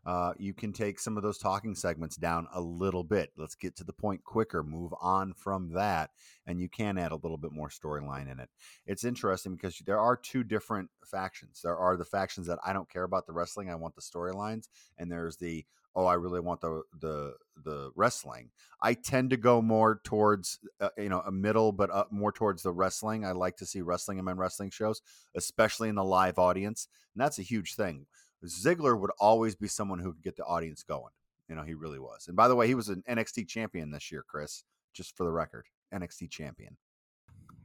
Uh, 0.04 0.32
you 0.38 0.54
can 0.54 0.72
take 0.72 0.98
some 0.98 1.16
of 1.16 1.22
those 1.22 1.38
talking 1.38 1.74
segments 1.74 2.16
down 2.16 2.46
a 2.54 2.60
little 2.60 3.04
bit. 3.04 3.30
Let's 3.36 3.54
get 3.54 3.76
to 3.76 3.84
the 3.84 3.92
point 3.92 4.24
quicker, 4.24 4.62
move 4.62 4.92
on 5.00 5.34
from 5.34 5.72
that, 5.74 6.10
and 6.46 6.60
you 6.60 6.68
can 6.68 6.98
add 6.98 7.12
a 7.12 7.16
little 7.16 7.36
bit 7.36 7.52
more 7.52 7.68
storyline 7.68 8.30
in 8.30 8.40
it. 8.40 8.48
It's 8.86 9.04
interesting 9.04 9.54
because 9.54 9.78
there 9.86 10.00
are 10.00 10.16
two 10.16 10.42
different 10.44 10.90
factions. 11.04 11.60
There 11.62 11.76
are 11.76 11.96
the 11.96 12.04
factions 12.04 12.46
that 12.46 12.58
I 12.64 12.72
don't 12.72 12.90
care 12.90 13.04
about 13.04 13.26
the 13.26 13.32
wrestling, 13.32 13.70
I 13.70 13.74
want 13.74 13.94
the 13.94 14.02
storylines, 14.02 14.68
and 14.98 15.10
there's 15.10 15.36
the 15.36 15.64
oh, 15.94 16.06
I 16.06 16.14
really 16.14 16.40
want 16.40 16.60
the 16.60 16.82
the 16.98 17.34
the 17.62 17.90
wrestling. 17.94 18.50
I 18.82 18.94
tend 18.94 19.30
to 19.30 19.36
go 19.36 19.60
more 19.60 20.00
towards 20.04 20.58
uh, 20.80 20.90
you 20.96 21.08
know 21.08 21.22
a 21.26 21.32
middle, 21.32 21.72
but 21.72 21.90
uh, 21.90 22.04
more 22.10 22.32
towards 22.32 22.62
the 22.62 22.72
wrestling. 22.72 23.24
I 23.24 23.32
like 23.32 23.56
to 23.58 23.66
see 23.66 23.82
wrestling 23.82 24.18
in 24.18 24.24
my 24.24 24.32
wrestling 24.32 24.70
shows, 24.70 25.02
especially 25.34 25.88
in 25.88 25.96
the 25.96 26.04
live 26.04 26.38
audience, 26.38 26.88
and 27.14 27.22
that's 27.22 27.38
a 27.38 27.42
huge 27.42 27.74
thing. 27.74 28.06
Ziggler 28.46 28.98
would 28.98 29.10
always 29.18 29.54
be 29.54 29.68
someone 29.68 29.98
who 29.98 30.12
could 30.12 30.22
get 30.22 30.36
the 30.36 30.44
audience 30.44 30.82
going. 30.82 31.12
You 31.48 31.56
know, 31.56 31.62
he 31.62 31.74
really 31.74 31.98
was. 31.98 32.26
And 32.28 32.36
by 32.36 32.48
the 32.48 32.56
way, 32.56 32.66
he 32.66 32.74
was 32.74 32.88
an 32.88 33.02
NXT 33.08 33.48
champion 33.48 33.90
this 33.90 34.10
year, 34.12 34.24
Chris. 34.26 34.64
Just 34.92 35.16
for 35.16 35.24
the 35.24 35.30
record, 35.30 35.66
NXT 35.94 36.30
champion. 36.30 36.76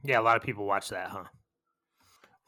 Yeah, 0.04 0.20
a 0.20 0.22
lot 0.22 0.36
of 0.36 0.42
people 0.42 0.64
watch 0.64 0.90
that, 0.90 1.08
huh? 1.08 1.24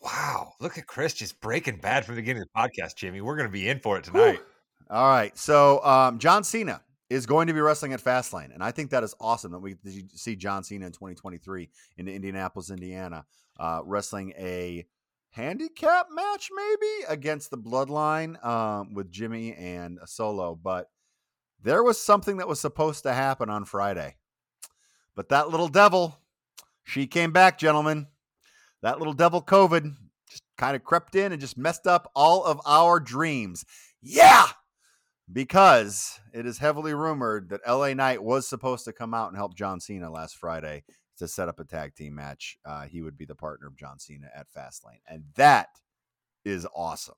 Wow, 0.01 0.53
look 0.61 0.79
at 0.79 0.87
Chris 0.87 1.13
just 1.15 1.41
breaking 1.41 1.79
bad 1.79 2.05
from 2.05 2.15
the 2.15 2.21
beginning 2.21 2.43
of 2.43 2.49
the 2.55 2.61
podcast, 2.61 2.95
Jimmy. 2.95 3.21
We're 3.21 3.37
going 3.37 3.49
to 3.49 3.53
be 3.53 3.69
in 3.69 3.81
for 3.81 3.99
it 3.99 4.05
tonight. 4.05 4.37
Whew. 4.37 4.45
All 4.91 5.09
right. 5.09 5.37
So 5.37 5.83
um, 5.85 6.21
John 6.21 6.45
Cena 6.45 6.81
is 7.11 7.27
going 7.27 7.49
to 7.49 7.53
be 7.53 7.61
wrestling 7.61 7.93
at 7.93 8.01
Fastlane, 8.01 8.55
and 8.55 8.63
I 8.63 8.71
think 8.71 8.91
that 8.91 9.03
is 9.03 9.15
awesome 9.21 9.51
that 9.53 9.59
we 9.59 9.75
see 10.15 10.37
John 10.37 10.63
Cena 10.63 10.87
in 10.87 10.93
2023 10.93 11.69
in 11.97 12.07
Indianapolis, 12.07 12.71
Indiana, 12.71 13.25
uh, 13.59 13.81
wrestling 13.85 14.33
a 14.39 14.87
handicap 15.31 16.09
match 16.13 16.51
maybe 16.55 17.05
against 17.09 17.51
the 17.51 17.59
Bloodline 17.59 18.45
um, 18.45 18.95
with 18.95 19.11
Jimmy 19.11 19.55
and 19.55 19.99
Solo. 20.07 20.55
But 20.55 20.91
there 21.63 21.83
was 21.83 22.01
something 22.01 22.39
that 22.39 22.49
was 22.49 22.61
supposed 22.61 23.03
to 23.05 23.13
happen 23.13 23.51
on 23.51 23.65
Friday, 23.65 24.17
but 25.15 25.29
that 25.31 25.51
little 25.51 25.69
devil, 25.69 26.19
she 26.85 27.07
came 27.07 27.33
back, 27.33 27.59
gentlemen. 27.59 28.07
That 28.83 28.99
little 28.99 29.13
devil 29.13 29.43
COVID 29.43 29.95
just 30.31 30.45
kind 30.57 30.77
of 30.77 30.85
crept 30.85 31.17
in 31.17 31.33
and 31.33 31.41
just 31.41 31.59
messed 31.59 31.87
up 31.87 32.11
all 32.15 32.45
of 32.45 32.61
our 32.65 33.01
dreams. 33.01 33.65
Yeah, 34.01 34.47
because 35.33 36.21
it 36.33 36.47
is 36.47 36.59
heavily 36.59 36.95
rumored 36.95 37.51
that 37.51 37.61
LA 37.67 37.95
Knight 37.95 38.23
was 38.23 38.49
supposed 38.49 38.85
to 38.85 38.93
come 38.93 39.15
out 39.15 39.29
and 39.29 39.37
help 39.37 39.55
John 39.57 39.81
Cena 39.81 40.11
last 40.11 40.37
Friday 40.37 40.85
to 41.19 41.29
set 41.29 41.49
up 41.49 41.61
a 41.61 41.65
tag 41.65 41.95
team 41.95 42.15
match. 42.15 42.59
Uh, 42.65 42.83
he 42.83 43.03
would 43.03 43.17
be 43.17 43.25
the 43.25 43.35
partner 43.35 43.67
of 43.67 43.77
John 43.77 43.99
Cena 43.99 44.29
at 44.35 44.47
Fastlane, 44.53 45.01
and 45.09 45.25
that 45.37 45.69
is 46.45 46.67
awesome. 46.75 47.15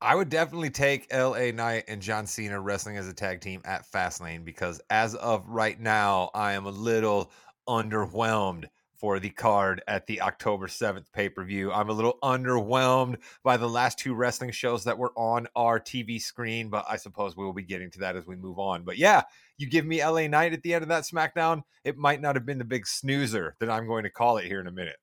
I 0.00 0.14
would 0.14 0.28
definitely 0.28 0.70
take 0.70 1.12
LA 1.12 1.52
Knight 1.52 1.84
and 1.88 2.02
John 2.02 2.26
Cena 2.26 2.60
wrestling 2.60 2.98
as 2.98 3.08
a 3.08 3.14
tag 3.14 3.40
team 3.40 3.62
at 3.64 3.90
Fastlane 3.90 4.44
because 4.44 4.80
as 4.90 5.14
of 5.14 5.48
right 5.48 5.80
now, 5.80 6.30
I 6.34 6.52
am 6.52 6.66
a 6.66 6.70
little 6.70 7.30
underwhelmed 7.66 8.66
for 8.98 9.18
the 9.18 9.30
card 9.30 9.82
at 9.86 10.06
the 10.06 10.20
October 10.22 10.66
7th 10.66 11.12
pay 11.12 11.28
per 11.28 11.44
view. 11.44 11.72
I'm 11.72 11.88
a 11.88 11.94
little 11.94 12.18
underwhelmed 12.22 13.16
by 13.42 13.56
the 13.56 13.68
last 13.68 13.98
two 13.98 14.14
wrestling 14.14 14.50
shows 14.50 14.84
that 14.84 14.98
were 14.98 15.12
on 15.16 15.46
our 15.54 15.78
TV 15.80 16.20
screen, 16.20 16.68
but 16.68 16.84
I 16.88 16.96
suppose 16.96 17.36
we 17.36 17.44
will 17.44 17.52
be 17.52 17.62
getting 17.62 17.90
to 17.92 18.00
that 18.00 18.16
as 18.16 18.26
we 18.26 18.36
move 18.36 18.58
on. 18.58 18.84
But 18.84 18.98
yeah, 18.98 19.22
you 19.58 19.68
give 19.68 19.86
me 19.86 20.04
LA 20.04 20.26
Knight 20.26 20.52
at 20.52 20.62
the 20.62 20.74
end 20.74 20.82
of 20.82 20.88
that 20.88 21.04
SmackDown, 21.04 21.62
it 21.84 21.96
might 21.96 22.20
not 22.20 22.36
have 22.36 22.46
been 22.46 22.58
the 22.58 22.64
big 22.64 22.86
snoozer 22.86 23.56
that 23.60 23.70
I'm 23.70 23.86
going 23.86 24.04
to 24.04 24.10
call 24.10 24.38
it 24.38 24.46
here 24.46 24.60
in 24.60 24.66
a 24.66 24.72
minute. 24.72 24.96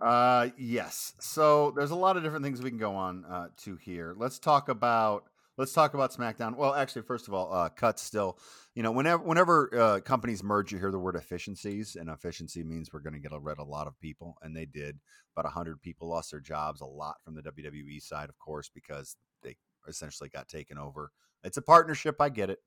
Uh, 0.00 0.48
yes. 0.58 1.14
So 1.20 1.72
there's 1.76 1.92
a 1.92 1.96
lot 1.96 2.16
of 2.16 2.22
different 2.22 2.44
things 2.44 2.60
we 2.60 2.70
can 2.70 2.78
go 2.78 2.94
on 2.94 3.24
uh, 3.24 3.48
to 3.58 3.76
here. 3.76 4.14
Let's 4.18 4.38
talk 4.38 4.68
about 4.68 5.24
let's 5.56 5.72
talk 5.72 5.94
about 5.94 6.12
SmackDown. 6.12 6.56
Well, 6.56 6.74
actually, 6.74 7.02
first 7.02 7.28
of 7.28 7.34
all, 7.34 7.52
uh, 7.52 7.68
cuts 7.68 8.02
still. 8.02 8.38
You 8.74 8.82
know, 8.82 8.90
whenever 8.90 9.22
whenever 9.22 9.70
uh, 9.78 10.00
companies 10.00 10.42
merge, 10.42 10.72
you 10.72 10.78
hear 10.78 10.90
the 10.90 10.98
word 10.98 11.16
efficiencies, 11.16 11.96
and 11.96 12.10
efficiency 12.10 12.64
means 12.64 12.92
we're 12.92 13.00
going 13.00 13.14
to 13.14 13.20
get 13.20 13.30
rid 13.40 13.52
of 13.52 13.66
a 13.66 13.70
lot 13.70 13.86
of 13.86 13.98
people, 14.00 14.36
and 14.42 14.56
they 14.56 14.66
did. 14.66 14.98
About 15.36 15.50
hundred 15.50 15.80
people 15.80 16.08
lost 16.08 16.30
their 16.30 16.40
jobs, 16.40 16.80
a 16.80 16.86
lot 16.86 17.16
from 17.24 17.34
the 17.34 17.42
WWE 17.42 18.00
side, 18.00 18.28
of 18.28 18.38
course, 18.38 18.70
because 18.72 19.16
they 19.42 19.56
essentially 19.88 20.28
got 20.28 20.48
taken 20.48 20.78
over. 20.78 21.10
It's 21.42 21.56
a 21.56 21.62
partnership. 21.62 22.16
I 22.20 22.28
get 22.28 22.50
it. 22.50 22.58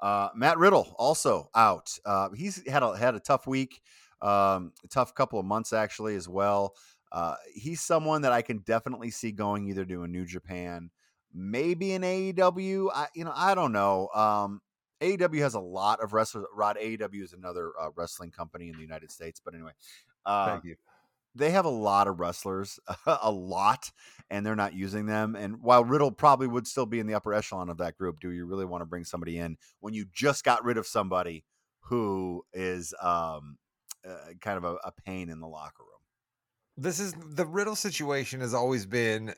Uh, 0.00 0.28
Matt 0.34 0.58
Riddle 0.58 0.94
also 0.98 1.50
out. 1.54 1.98
Uh, 2.04 2.30
he's 2.30 2.66
had 2.68 2.82
a 2.82 2.96
had 2.96 3.14
a 3.14 3.20
tough 3.20 3.46
week, 3.46 3.80
um, 4.22 4.72
a 4.84 4.88
tough 4.90 5.14
couple 5.14 5.38
of 5.38 5.46
months 5.46 5.72
actually 5.72 6.14
as 6.14 6.28
well. 6.28 6.74
Uh, 7.10 7.34
he's 7.54 7.80
someone 7.80 8.22
that 8.22 8.32
I 8.32 8.42
can 8.42 8.58
definitely 8.58 9.10
see 9.10 9.32
going 9.32 9.66
either 9.68 9.84
to 9.84 10.02
a 10.02 10.08
New 10.08 10.26
Japan, 10.26 10.90
maybe 11.32 11.92
an 11.92 12.02
AEW. 12.02 12.88
I 12.94 13.08
you 13.14 13.24
know 13.24 13.32
I 13.34 13.54
don't 13.54 13.72
know. 13.72 14.08
Um, 14.14 14.60
AEW 15.00 15.40
has 15.40 15.54
a 15.54 15.60
lot 15.60 16.02
of 16.02 16.12
wrestlers. 16.12 16.46
Rod 16.54 16.76
AEW 16.80 17.22
is 17.22 17.32
another 17.32 17.72
uh, 17.80 17.88
wrestling 17.96 18.30
company 18.30 18.68
in 18.68 18.74
the 18.74 18.82
United 18.82 19.10
States, 19.10 19.40
but 19.44 19.54
anyway, 19.54 19.72
uh, 20.26 20.46
Thank 20.46 20.64
you. 20.64 20.76
They 21.38 21.50
have 21.50 21.64
a 21.64 21.70
lot 21.70 22.08
of 22.08 22.20
wrestlers, 22.20 22.78
a 23.06 23.30
lot, 23.30 23.90
and 24.30 24.44
they're 24.44 24.56
not 24.56 24.74
using 24.74 25.06
them. 25.06 25.36
And 25.36 25.62
while 25.62 25.84
Riddle 25.84 26.10
probably 26.10 26.48
would 26.48 26.66
still 26.66 26.86
be 26.86 27.00
in 27.00 27.06
the 27.06 27.14
upper 27.14 27.32
echelon 27.32 27.70
of 27.70 27.78
that 27.78 27.96
group, 27.96 28.20
do 28.20 28.30
you 28.30 28.44
really 28.44 28.64
want 28.64 28.82
to 28.82 28.86
bring 28.86 29.04
somebody 29.04 29.38
in 29.38 29.56
when 29.80 29.94
you 29.94 30.04
just 30.12 30.44
got 30.44 30.64
rid 30.64 30.76
of 30.76 30.86
somebody 30.86 31.44
who 31.82 32.44
is 32.52 32.92
um, 33.00 33.56
uh, 34.06 34.32
kind 34.40 34.58
of 34.58 34.64
a, 34.64 34.74
a 34.84 34.92
pain 35.04 35.30
in 35.30 35.40
the 35.40 35.48
locker 35.48 35.82
room? 35.82 35.88
This 36.76 37.00
is 37.00 37.14
the 37.14 37.46
Riddle 37.46 37.76
situation 37.76 38.40
has 38.40 38.54
always 38.54 38.86
been 38.86 39.34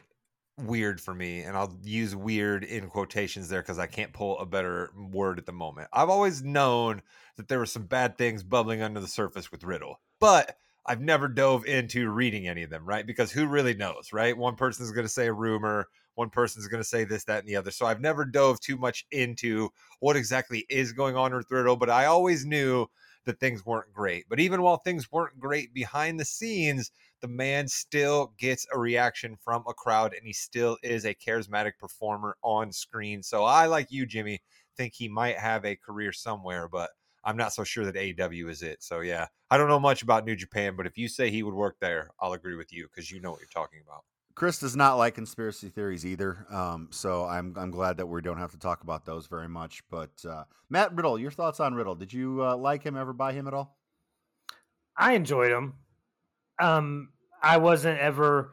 weird 0.58 1.00
for 1.00 1.14
me, 1.14 1.40
and 1.40 1.56
I'll 1.56 1.78
use 1.82 2.14
weird 2.14 2.64
in 2.64 2.88
quotations 2.88 3.48
there 3.48 3.62
because 3.62 3.78
I 3.78 3.86
can't 3.86 4.12
pull 4.12 4.38
a 4.38 4.46
better 4.46 4.90
word 5.10 5.38
at 5.38 5.46
the 5.46 5.52
moment. 5.52 5.88
I've 5.92 6.10
always 6.10 6.42
known 6.42 7.02
that 7.36 7.48
there 7.48 7.58
were 7.58 7.66
some 7.66 7.84
bad 7.84 8.18
things 8.18 8.42
bubbling 8.42 8.82
under 8.82 9.00
the 9.00 9.06
surface 9.06 9.50
with 9.50 9.64
Riddle, 9.64 10.00
but 10.18 10.56
I've 10.86 11.00
never 11.00 11.28
dove 11.28 11.66
into 11.66 12.10
reading 12.10 12.48
any 12.48 12.62
of 12.62 12.70
them, 12.70 12.84
right? 12.84 13.06
Because 13.06 13.30
who 13.30 13.46
really 13.46 13.74
knows, 13.74 14.12
right? 14.12 14.36
One 14.36 14.56
person 14.56 14.84
is 14.84 14.92
going 14.92 15.06
to 15.06 15.12
say 15.12 15.26
a 15.26 15.32
rumor, 15.32 15.88
one 16.14 16.30
person 16.30 16.60
is 16.60 16.68
going 16.68 16.82
to 16.82 16.88
say 16.88 17.04
this, 17.04 17.24
that, 17.24 17.40
and 17.40 17.48
the 17.48 17.56
other. 17.56 17.70
So 17.70 17.86
I've 17.86 18.00
never 18.00 18.24
dove 18.24 18.60
too 18.60 18.76
much 18.76 19.06
into 19.10 19.68
what 20.00 20.16
exactly 20.16 20.66
is 20.70 20.92
going 20.92 21.16
on 21.16 21.34
with 21.34 21.50
Riddle, 21.50 21.76
but 21.76 21.90
I 21.90 22.06
always 22.06 22.46
knew 22.46 22.86
that 23.26 23.38
things 23.38 23.66
weren't 23.66 23.92
great. 23.92 24.24
But 24.28 24.40
even 24.40 24.62
while 24.62 24.78
things 24.78 25.12
weren't 25.12 25.38
great 25.38 25.74
behind 25.74 26.18
the 26.18 26.24
scenes, 26.24 26.90
the 27.20 27.28
man 27.28 27.68
still 27.68 28.32
gets 28.38 28.66
a 28.72 28.78
reaction 28.78 29.36
from 29.44 29.62
a 29.68 29.74
crowd 29.74 30.14
and 30.14 30.26
he 30.26 30.32
still 30.32 30.78
is 30.82 31.04
a 31.04 31.14
charismatic 31.14 31.72
performer 31.78 32.36
on 32.42 32.72
screen. 32.72 33.22
So 33.22 33.44
I, 33.44 33.66
like 33.66 33.88
you, 33.90 34.06
Jimmy, 34.06 34.40
think 34.76 34.94
he 34.94 35.08
might 35.08 35.36
have 35.36 35.64
a 35.64 35.76
career 35.76 36.12
somewhere, 36.12 36.66
but 36.66 36.90
I'm 37.24 37.36
not 37.36 37.52
so 37.52 37.64
sure 37.64 37.84
that 37.84 37.94
AEW 37.94 38.48
is 38.48 38.62
it. 38.62 38.82
So 38.82 39.00
yeah, 39.00 39.26
I 39.50 39.58
don't 39.58 39.68
know 39.68 39.80
much 39.80 40.02
about 40.02 40.24
New 40.24 40.36
Japan, 40.36 40.74
but 40.76 40.86
if 40.86 40.96
you 40.96 41.08
say 41.08 41.30
he 41.30 41.42
would 41.42 41.54
work 41.54 41.76
there, 41.80 42.10
I'll 42.20 42.32
agree 42.32 42.56
with 42.56 42.72
you 42.72 42.88
because 42.88 43.10
you 43.10 43.20
know 43.20 43.30
what 43.30 43.40
you're 43.40 43.48
talking 43.48 43.80
about. 43.86 44.04
Chris 44.34 44.58
does 44.58 44.74
not 44.74 44.94
like 44.94 45.14
conspiracy 45.14 45.68
theories 45.68 46.06
either, 46.06 46.46
um, 46.50 46.88
so 46.90 47.26
I'm 47.26 47.54
I'm 47.58 47.70
glad 47.70 47.98
that 47.98 48.06
we 48.06 48.22
don't 48.22 48.38
have 48.38 48.52
to 48.52 48.58
talk 48.58 48.82
about 48.82 49.04
those 49.04 49.26
very 49.26 49.48
much. 49.48 49.82
But 49.90 50.12
uh, 50.26 50.44
Matt 50.70 50.94
Riddle, 50.94 51.18
your 51.18 51.30
thoughts 51.30 51.60
on 51.60 51.74
Riddle? 51.74 51.94
Did 51.94 52.12
you 52.12 52.42
uh, 52.42 52.56
like 52.56 52.82
him? 52.82 52.96
Ever 52.96 53.12
buy 53.12 53.32
him 53.32 53.46
at 53.48 53.54
all? 53.54 53.76
I 54.96 55.12
enjoyed 55.12 55.50
him. 55.50 55.74
Um, 56.58 57.10
I 57.42 57.58
wasn't 57.58 57.98
ever 57.98 58.52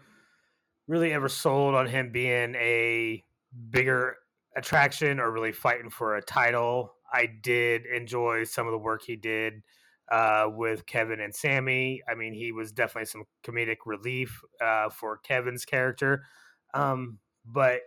really 0.87 1.13
ever 1.13 1.29
sold 1.29 1.75
on 1.75 1.87
him 1.87 2.11
being 2.11 2.55
a 2.55 3.23
bigger 3.69 4.17
attraction 4.55 5.19
or 5.19 5.31
really 5.31 5.51
fighting 5.51 5.89
for 5.89 6.15
a 6.15 6.21
title. 6.21 6.93
I 7.11 7.27
did 7.27 7.85
enjoy 7.85 8.43
some 8.43 8.67
of 8.67 8.71
the 8.71 8.77
work 8.77 9.03
he 9.03 9.15
did 9.15 9.63
uh, 10.11 10.49
with 10.49 10.85
Kevin 10.85 11.19
and 11.19 11.33
Sammy. 11.33 12.01
I 12.09 12.15
mean, 12.15 12.33
he 12.33 12.51
was 12.51 12.71
definitely 12.71 13.05
some 13.05 13.23
comedic 13.45 13.77
relief 13.85 14.41
uh, 14.61 14.89
for 14.89 15.17
Kevin's 15.17 15.65
character. 15.65 16.23
Um, 16.73 17.19
but 17.45 17.81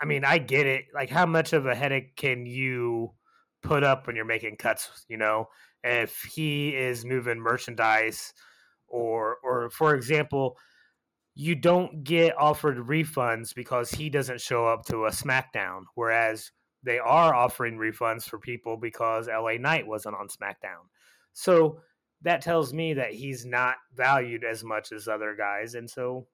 I 0.00 0.04
mean, 0.04 0.24
I 0.24 0.38
get 0.38 0.66
it. 0.66 0.86
Like, 0.94 1.10
how 1.10 1.26
much 1.26 1.52
of 1.52 1.66
a 1.66 1.74
headache 1.74 2.16
can 2.16 2.44
you 2.46 3.12
put 3.62 3.84
up 3.84 4.06
when 4.06 4.16
you're 4.16 4.24
making 4.24 4.56
cuts? 4.56 5.04
You 5.08 5.16
know, 5.16 5.48
if 5.84 6.22
he 6.22 6.74
is 6.74 7.04
moving 7.04 7.38
merchandise, 7.38 8.34
or 8.88 9.36
or 9.44 9.70
for 9.70 9.94
example, 9.94 10.56
you 11.34 11.54
don't 11.54 12.04
get 12.04 12.38
offered 12.38 12.78
refunds 12.78 13.54
because 13.54 13.90
he 13.90 14.10
doesn't 14.10 14.40
show 14.40 14.66
up 14.66 14.84
to 14.86 15.06
a 15.06 15.10
SmackDown, 15.10 15.82
whereas 15.94 16.50
they 16.82 16.98
are 16.98 17.34
offering 17.34 17.76
refunds 17.76 18.24
for 18.24 18.38
people 18.38 18.76
because 18.76 19.28
LA 19.28 19.54
Knight 19.58 19.86
wasn't 19.86 20.16
on 20.16 20.28
SmackDown. 20.28 20.86
So 21.32 21.80
that 22.22 22.42
tells 22.42 22.72
me 22.72 22.94
that 22.94 23.12
he's 23.12 23.44
not 23.44 23.76
valued 23.94 24.44
as 24.44 24.62
much 24.64 24.92
as 24.92 25.08
other 25.08 25.34
guys, 25.36 25.74
and 25.74 25.88
so 25.88 26.26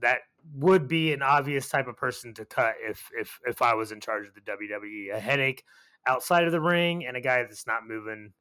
that 0.00 0.20
would 0.54 0.88
be 0.88 1.12
an 1.12 1.22
obvious 1.22 1.68
type 1.68 1.86
of 1.86 1.96
person 1.96 2.34
to 2.34 2.44
cut 2.44 2.74
if 2.82 3.08
if 3.18 3.38
if 3.46 3.62
I 3.62 3.74
was 3.74 3.92
in 3.92 4.00
charge 4.00 4.26
of 4.26 4.34
the 4.34 4.40
WWE. 4.40 5.14
A 5.14 5.20
headache 5.20 5.64
outside 6.06 6.44
of 6.44 6.52
the 6.52 6.60
ring 6.60 7.06
and 7.06 7.16
a 7.16 7.20
guy 7.20 7.42
that's 7.42 7.66
not 7.66 7.86
moving 7.86 8.32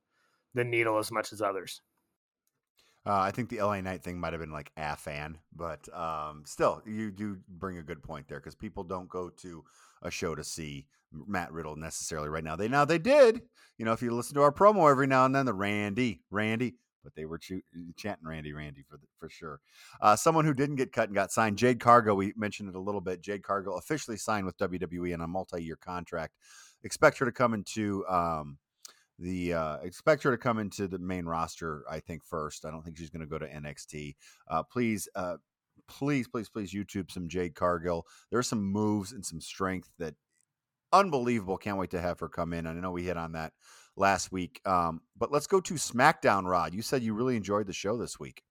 the 0.54 0.64
needle 0.64 0.98
as 0.98 1.12
much 1.12 1.34
as 1.34 1.42
others. 1.42 1.82
Uh, 3.06 3.20
I 3.20 3.32
think 3.32 3.50
the 3.50 3.62
LA 3.62 3.82
Knight 3.82 4.02
thing 4.02 4.20
might 4.20 4.34
have 4.34 4.40
been 4.40 4.52
like 4.52 4.72
a 4.78 4.96
fan, 4.96 5.38
but 5.54 5.88
um, 5.94 6.44
still, 6.46 6.82
you 6.86 7.12
do 7.12 7.38
bring 7.50 7.78
a 7.78 7.84
good 7.84 8.02
point 8.02 8.28
there 8.30 8.40
because 8.40 8.56
people 8.56 8.84
don't 8.84 9.10
go 9.10 9.30
to 9.30 9.64
a 10.02 10.10
show 10.10 10.36
to 10.36 10.44
see 10.44 10.88
Matt 11.12 11.52
Riddle 11.52 11.76
necessarily 11.76 12.30
right 12.30 12.44
now. 12.44 12.56
They 12.56 12.70
now 12.70 12.86
they 12.86 12.98
did, 12.98 13.42
you 13.78 13.86
know, 13.86 13.92
if 13.92 14.02
you 14.02 14.12
listen 14.12 14.36
to 14.36 14.42
our 14.42 14.54
promo 14.54 14.90
every 14.90 15.08
now 15.08 15.26
and 15.26 15.36
then, 15.36 15.46
the 15.46 15.54
Randy, 15.54 16.22
Randy, 16.32 16.76
but 17.04 17.14
they 17.16 17.26
were 17.26 17.38
ch- 17.38 17.64
chanting 17.98 18.28
Randy, 18.28 18.54
Randy 18.54 18.84
for 18.90 18.98
the, 18.98 19.06
for 19.20 19.30
sure. 19.30 19.60
Uh, 20.02 20.16
someone 20.16 20.46
who 20.46 20.54
didn't 20.54 20.78
get 20.78 20.94
cut 20.94 21.10
and 21.10 21.16
got 21.16 21.32
signed, 21.32 21.58
Jade 21.58 21.80
Cargill. 21.80 22.16
We 22.16 22.34
mentioned 22.38 22.70
it 22.70 22.76
a 22.76 22.80
little 22.80 23.02
bit. 23.02 23.22
Jade 23.22 23.44
Cargill 23.44 23.78
officially 23.78 24.18
signed 24.18 24.46
with 24.46 24.58
WWE 24.58 25.14
on 25.14 25.22
a 25.22 25.28
multi-year 25.28 25.76
contract. 25.76 26.34
Expect 26.84 27.18
her 27.18 27.26
to 27.26 27.32
come 27.32 27.54
into 27.54 28.06
um, 28.08 28.58
the 29.24 29.54
uh, 29.54 29.78
expect 29.78 30.22
her 30.24 30.32
to 30.32 30.38
come 30.38 30.60
into 30.60 30.88
the 30.88 31.00
main 31.00 31.26
roster. 31.26 31.84
I 31.90 32.00
think 32.00 32.24
first. 32.24 32.66
I 32.66 32.72
don't 32.72 32.84
think 32.84 32.98
she's 32.98 33.10
going 33.10 33.22
to 33.22 33.28
go 33.28 33.40
to 33.40 33.48
NXT. 33.48 34.16
Uh, 34.50 34.64
please, 34.64 35.08
uh, 35.16 35.38
please, 35.88 36.28
please, 36.28 36.50
please, 36.50 36.74
YouTube 36.74 37.10
some 37.10 37.30
Jade 37.30 37.56
Cargill. 37.56 38.06
There's 38.32 38.48
some 38.48 38.64
moves 38.64 39.14
and 39.14 39.26
some 39.26 39.40
strength 39.40 39.90
that 39.98 40.16
unbelievable. 40.92 41.58
Can't 41.58 41.78
wait 41.78 41.92
to 41.92 42.02
have 42.02 42.20
her 42.20 42.28
come 42.28 42.54
in. 42.54 42.68
I 42.68 42.74
know 42.74 42.92
we 42.92 43.04
hit 43.04 43.18
on 43.18 43.32
that 43.32 43.54
last 43.96 44.32
week. 44.32 44.60
Um, 44.66 45.02
but 45.18 45.32
let's 45.32 45.48
go 45.48 45.62
to 45.62 45.74
SmackDown. 45.76 46.46
Rod, 46.46 46.74
you 46.74 46.82
said 46.82 47.02
you 47.02 47.14
really 47.14 47.38
enjoyed 47.38 47.68
the 47.68 47.74
show 47.74 47.98
this 47.98 48.20
week. 48.20 48.44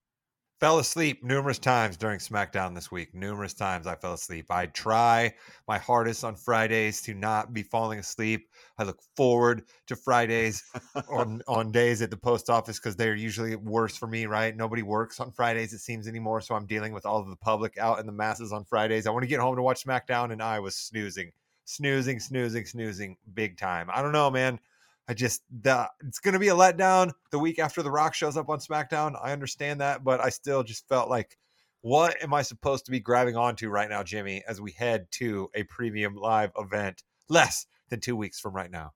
Fell 0.62 0.78
asleep 0.78 1.24
numerous 1.24 1.58
times 1.58 1.96
during 1.96 2.20
SmackDown 2.20 2.72
this 2.72 2.88
week. 2.88 3.12
Numerous 3.16 3.52
times 3.52 3.88
I 3.88 3.96
fell 3.96 4.12
asleep. 4.12 4.46
I 4.48 4.66
try 4.66 5.34
my 5.66 5.76
hardest 5.76 6.22
on 6.22 6.36
Fridays 6.36 7.02
to 7.02 7.14
not 7.14 7.52
be 7.52 7.64
falling 7.64 7.98
asleep. 7.98 8.48
I 8.78 8.84
look 8.84 9.00
forward 9.16 9.64
to 9.88 9.96
Fridays 9.96 10.62
on 11.10 11.42
on 11.48 11.72
days 11.72 12.00
at 12.00 12.10
the 12.12 12.16
post 12.16 12.48
office 12.48 12.78
because 12.78 12.94
they're 12.94 13.16
usually 13.16 13.56
worse 13.56 13.96
for 13.96 14.06
me. 14.06 14.26
Right? 14.26 14.56
Nobody 14.56 14.82
works 14.82 15.18
on 15.18 15.32
Fridays 15.32 15.72
it 15.72 15.80
seems 15.80 16.06
anymore, 16.06 16.40
so 16.40 16.54
I'm 16.54 16.66
dealing 16.66 16.92
with 16.92 17.06
all 17.06 17.18
of 17.18 17.28
the 17.28 17.34
public 17.34 17.76
out 17.78 17.98
in 17.98 18.06
the 18.06 18.12
masses 18.12 18.52
on 18.52 18.64
Fridays. 18.64 19.08
I 19.08 19.10
want 19.10 19.24
to 19.24 19.28
get 19.28 19.40
home 19.40 19.56
to 19.56 19.62
watch 19.62 19.84
SmackDown, 19.84 20.30
and 20.30 20.40
I 20.40 20.60
was 20.60 20.76
snoozing, 20.76 21.32
snoozing, 21.64 22.20
snoozing, 22.20 22.66
snoozing, 22.66 23.16
big 23.34 23.58
time. 23.58 23.88
I 23.92 24.00
don't 24.00 24.12
know, 24.12 24.30
man. 24.30 24.60
I 25.08 25.14
just 25.14 25.42
the 25.62 25.88
it's 26.06 26.20
going 26.20 26.34
to 26.34 26.38
be 26.38 26.48
a 26.48 26.54
letdown 26.54 27.12
the 27.30 27.38
week 27.38 27.58
after 27.58 27.82
The 27.82 27.90
Rock 27.90 28.14
shows 28.14 28.36
up 28.36 28.48
on 28.48 28.58
SmackDown. 28.60 29.18
I 29.22 29.32
understand 29.32 29.80
that, 29.80 30.04
but 30.04 30.20
I 30.20 30.28
still 30.28 30.62
just 30.62 30.88
felt 30.88 31.10
like 31.10 31.36
What 31.82 32.22
am 32.22 32.32
I 32.32 32.42
supposed 32.42 32.84
to 32.84 32.92
be 32.92 33.00
grabbing 33.00 33.36
onto 33.36 33.68
right 33.68 33.90
now, 33.90 34.04
Jimmy, 34.04 34.42
as 34.46 34.60
we 34.60 34.70
head 34.70 35.08
to 35.12 35.50
a 35.54 35.64
premium 35.64 36.14
live 36.14 36.52
event 36.56 37.02
less 37.28 37.66
than 37.88 37.98
two 37.98 38.14
weeks 38.14 38.38
from 38.38 38.54
right 38.54 38.70
now? 38.70 38.92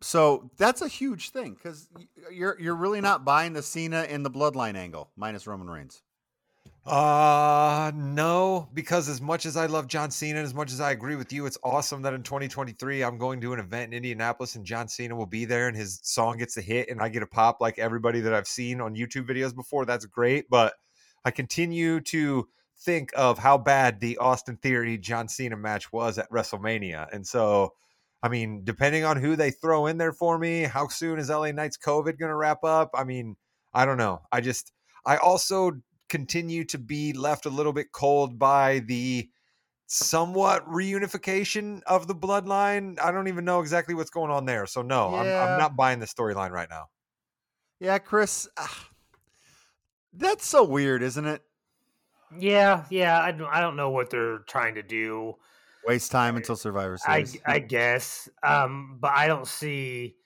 So 0.00 0.48
that's 0.56 0.80
a 0.80 0.86
huge 0.86 1.30
thing 1.30 1.54
because 1.54 1.88
you're 2.30 2.56
you're 2.60 2.76
really 2.76 3.00
not 3.00 3.24
buying 3.24 3.52
the 3.54 3.62
Cena 3.62 4.04
in 4.04 4.22
the 4.22 4.30
Bloodline 4.30 4.76
angle 4.76 5.10
minus 5.16 5.48
Roman 5.48 5.68
Reigns. 5.68 6.02
Uh 6.86 7.92
no, 7.94 8.68
because 8.74 9.08
as 9.08 9.20
much 9.20 9.46
as 9.46 9.56
I 9.56 9.66
love 9.66 9.86
John 9.88 10.10
Cena, 10.10 10.40
as 10.40 10.54
much 10.54 10.72
as 10.72 10.80
I 10.80 10.92
agree 10.92 11.16
with 11.16 11.32
you, 11.32 11.46
it's 11.46 11.58
awesome 11.62 12.02
that 12.02 12.14
in 12.14 12.22
2023 12.22 13.02
I'm 13.02 13.18
going 13.18 13.40
to 13.40 13.52
an 13.52 13.60
event 13.60 13.92
in 13.92 13.96
Indianapolis 13.96 14.54
and 14.54 14.64
John 14.64 14.88
Cena 14.88 15.14
will 15.14 15.26
be 15.26 15.44
there 15.44 15.68
and 15.68 15.76
his 15.76 16.00
song 16.02 16.38
gets 16.38 16.56
a 16.56 16.60
hit 16.60 16.90
and 16.90 17.00
I 17.00 17.08
get 17.08 17.22
a 17.22 17.26
pop 17.26 17.60
like 17.60 17.78
everybody 17.78 18.20
that 18.20 18.34
I've 18.34 18.48
seen 18.48 18.80
on 18.80 18.94
YouTube 18.94 19.28
videos 19.28 19.54
before. 19.54 19.84
That's 19.84 20.06
great, 20.06 20.48
but 20.48 20.74
I 21.24 21.30
continue 21.30 22.00
to 22.00 22.48
think 22.80 23.10
of 23.16 23.38
how 23.38 23.58
bad 23.58 24.00
the 24.00 24.18
Austin 24.18 24.56
Theory 24.56 24.98
John 24.98 25.28
Cena 25.28 25.56
match 25.56 25.92
was 25.92 26.18
at 26.18 26.30
WrestleMania. 26.30 27.08
And 27.12 27.26
so 27.26 27.72
I 28.22 28.28
mean, 28.28 28.62
depending 28.64 29.04
on 29.04 29.16
who 29.16 29.36
they 29.36 29.50
throw 29.50 29.86
in 29.86 29.98
there 29.98 30.12
for 30.12 30.38
me, 30.38 30.62
how 30.62 30.88
soon 30.88 31.18
is 31.18 31.30
LA 31.30 31.52
Knight's 31.52 31.78
COVID 31.78 32.18
going 32.18 32.30
to 32.30 32.34
wrap 32.34 32.64
up? 32.64 32.90
I 32.94 33.04
mean, 33.04 33.36
I 33.72 33.84
don't 33.84 33.96
know. 33.96 34.22
I 34.32 34.40
just, 34.40 34.72
I 35.06 35.18
also 35.18 35.72
continue 36.08 36.64
to 36.64 36.78
be 36.78 37.12
left 37.12 37.46
a 37.46 37.50
little 37.50 37.72
bit 37.72 37.92
cold 37.92 38.38
by 38.38 38.80
the 38.80 39.28
somewhat 39.86 40.66
reunification 40.68 41.80
of 41.86 42.06
the 42.06 42.14
bloodline. 42.14 42.98
I 43.00 43.10
don't 43.10 43.28
even 43.28 43.44
know 43.44 43.60
exactly 43.60 43.94
what's 43.94 44.10
going 44.10 44.30
on 44.30 44.44
there. 44.44 44.66
So, 44.66 44.82
no, 44.82 45.14
I'm, 45.14 45.26
I'm 45.26 45.58
not 45.58 45.76
buying 45.76 45.98
the 45.98 46.06
storyline 46.06 46.50
right 46.50 46.68
now. 46.68 46.86
Yeah, 47.80 47.98
Chris, 47.98 48.48
ah, 48.58 48.88
that's 50.12 50.46
so 50.46 50.64
weird, 50.64 51.02
isn't 51.02 51.26
it? 51.26 51.42
Yeah, 52.36 52.84
yeah. 52.90 53.20
I 53.20 53.32
don't, 53.32 53.48
I 53.48 53.60
don't 53.60 53.76
know 53.76 53.90
what 53.90 54.10
they're 54.10 54.40
trying 54.40 54.74
to 54.74 54.82
do. 54.82 55.34
Waste 55.86 56.10
time 56.10 56.36
until 56.36 56.56
Survivor 56.56 56.98
I, 57.06 57.24
I 57.46 57.60
guess, 57.60 58.28
um, 58.42 58.98
but 59.00 59.12
I 59.12 59.26
don't 59.26 59.46
see, 59.46 60.16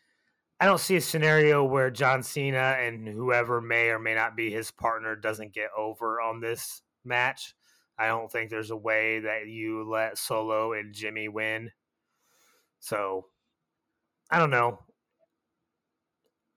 I 0.63 0.65
don't 0.65 0.79
see 0.79 0.95
a 0.95 1.01
scenario 1.01 1.65
where 1.65 1.91
John 1.91 2.23
Cena 2.23 2.77
and 2.79 3.09
whoever 3.09 3.61
may 3.61 3.89
or 3.89 3.99
may 3.99 4.15
not 4.15 4.37
be 4.37 4.49
his 4.49 4.71
partner 4.71 5.17
doesn't 5.17 5.53
get 5.53 5.71
over 5.77 6.21
on 6.21 6.41
this 6.41 6.83
match. 7.05 7.57
I 7.99 8.07
don't 8.07 8.31
think 8.31 8.49
there's 8.49 8.71
a 8.71 8.77
way 8.77 9.19
that 9.19 9.49
you 9.49 9.83
let 9.83 10.19
Solo 10.19 10.73
and 10.73 10.95
Jimmy 10.95 11.27
win. 11.27 11.73
So, 12.79 13.27
I 14.31 14.39
don't 14.39 14.51
know. 14.51 14.79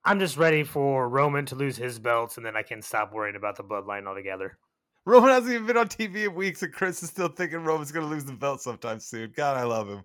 I'm 0.03 0.19
just 0.19 0.37
ready 0.37 0.63
for 0.63 1.09
Roman 1.09 1.47
to 1.47 1.55
lose 1.55 1.75
his 1.75 1.97
belts, 1.97 2.37
and 2.37 2.45
then 2.45 2.55
I 2.55 2.61
can 2.61 2.83
stop 2.83 3.11
worrying 3.11 3.35
about 3.35 3.55
the 3.55 3.63
bloodline 3.63 4.05
altogether. 4.05 4.59
Roman 5.07 5.31
hasn't 5.31 5.51
even 5.51 5.65
been 5.65 5.77
on 5.77 5.87
TV 5.87 6.25
in 6.27 6.35
weeks, 6.35 6.61
and 6.61 6.71
Chris 6.71 7.01
is 7.01 7.09
still 7.09 7.29
thinking 7.29 7.63
Roman's 7.63 7.91
going 7.91 8.05
to 8.05 8.13
lose 8.13 8.25
the 8.25 8.33
belt 8.33 8.61
sometime 8.61 8.99
soon. 8.99 9.33
God, 9.35 9.57
I 9.57 9.63
love 9.63 9.89
him. 9.89 10.03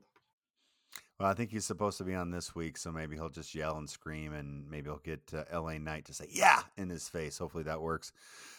Well, 1.21 1.29
I 1.29 1.35
think 1.35 1.51
he's 1.51 1.67
supposed 1.67 1.99
to 1.99 2.05
be 2.05 2.15
on 2.15 2.31
this 2.31 2.55
week, 2.55 2.79
so 2.79 2.91
maybe 2.91 3.15
he'll 3.15 3.29
just 3.29 3.55
yell 3.55 3.77
and 3.77 3.89
scream, 3.89 4.33
and 4.33 4.67
maybe 4.71 4.89
he'll 4.89 5.03
get 5.05 5.21
uh, 5.35 5.45
LA 5.61 5.77
Knight 5.77 6.07
to 6.07 6.15
say 6.15 6.25
"Yeah" 6.31 6.61
in 6.79 6.89
his 6.89 7.11
face. 7.11 7.37
Hopefully 7.37 7.65
that 7.65 7.83
works. 7.83 8.11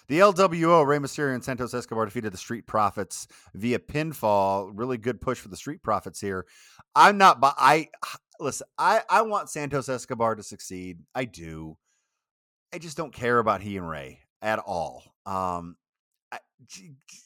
The 0.10 0.20
LWO, 0.20 0.86
Rey 0.86 1.00
Mysterio 1.00 1.34
and 1.34 1.44
Santos 1.44 1.74
Escobar 1.74 2.06
defeated 2.06 2.32
the 2.32 2.38
Street 2.38 2.68
Profits 2.68 3.28
via 3.56 3.80
pinfall. 3.80 4.70
Really 4.76 5.00
good 5.00 5.20
push 5.22 5.40
for 5.40 5.48
the 5.48 5.58
Street 5.58 5.82
Profits 5.82 6.22
here. 6.22 6.46
I'm 6.96 7.18
not, 7.18 7.42
but 7.42 7.56
I 7.58 7.90
listen. 8.40 8.68
I 8.78 9.02
I 9.10 9.24
want 9.24 9.50
Santos 9.50 9.90
Escobar 9.90 10.36
to 10.36 10.44
succeed. 10.44 11.00
I 11.16 11.26
do. 11.26 11.78
I 12.72 12.78
just 12.78 12.96
don't 12.96 13.12
care 13.12 13.40
about 13.40 13.62
he 13.62 13.76
and 13.76 13.90
Rey 13.90 14.20
at 14.44 14.60
all. 14.60 15.04
Um, 15.26 15.78
I, 16.32 16.38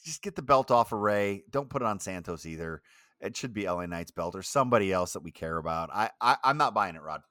just 0.02 0.22
get 0.22 0.34
the 0.34 0.40
belt 0.40 0.70
off 0.70 0.92
of 0.92 1.00
Rey. 1.00 1.44
Don't 1.50 1.68
put 1.68 1.82
it 1.82 1.86
on 1.86 2.00
Santos 2.00 2.46
either. 2.46 2.80
It 3.20 3.36
should 3.36 3.54
be 3.54 3.68
LA 3.68 3.86
Knight's 3.86 4.10
belt 4.10 4.34
or 4.34 4.42
somebody 4.42 4.92
else 4.92 5.14
that 5.14 5.22
we 5.22 5.30
care 5.30 5.56
about. 5.56 5.90
I, 5.92 6.10
I 6.20 6.36
I'm 6.44 6.58
not 6.58 6.74
buying 6.74 6.96
it, 6.96 7.02
Rod. 7.02 7.22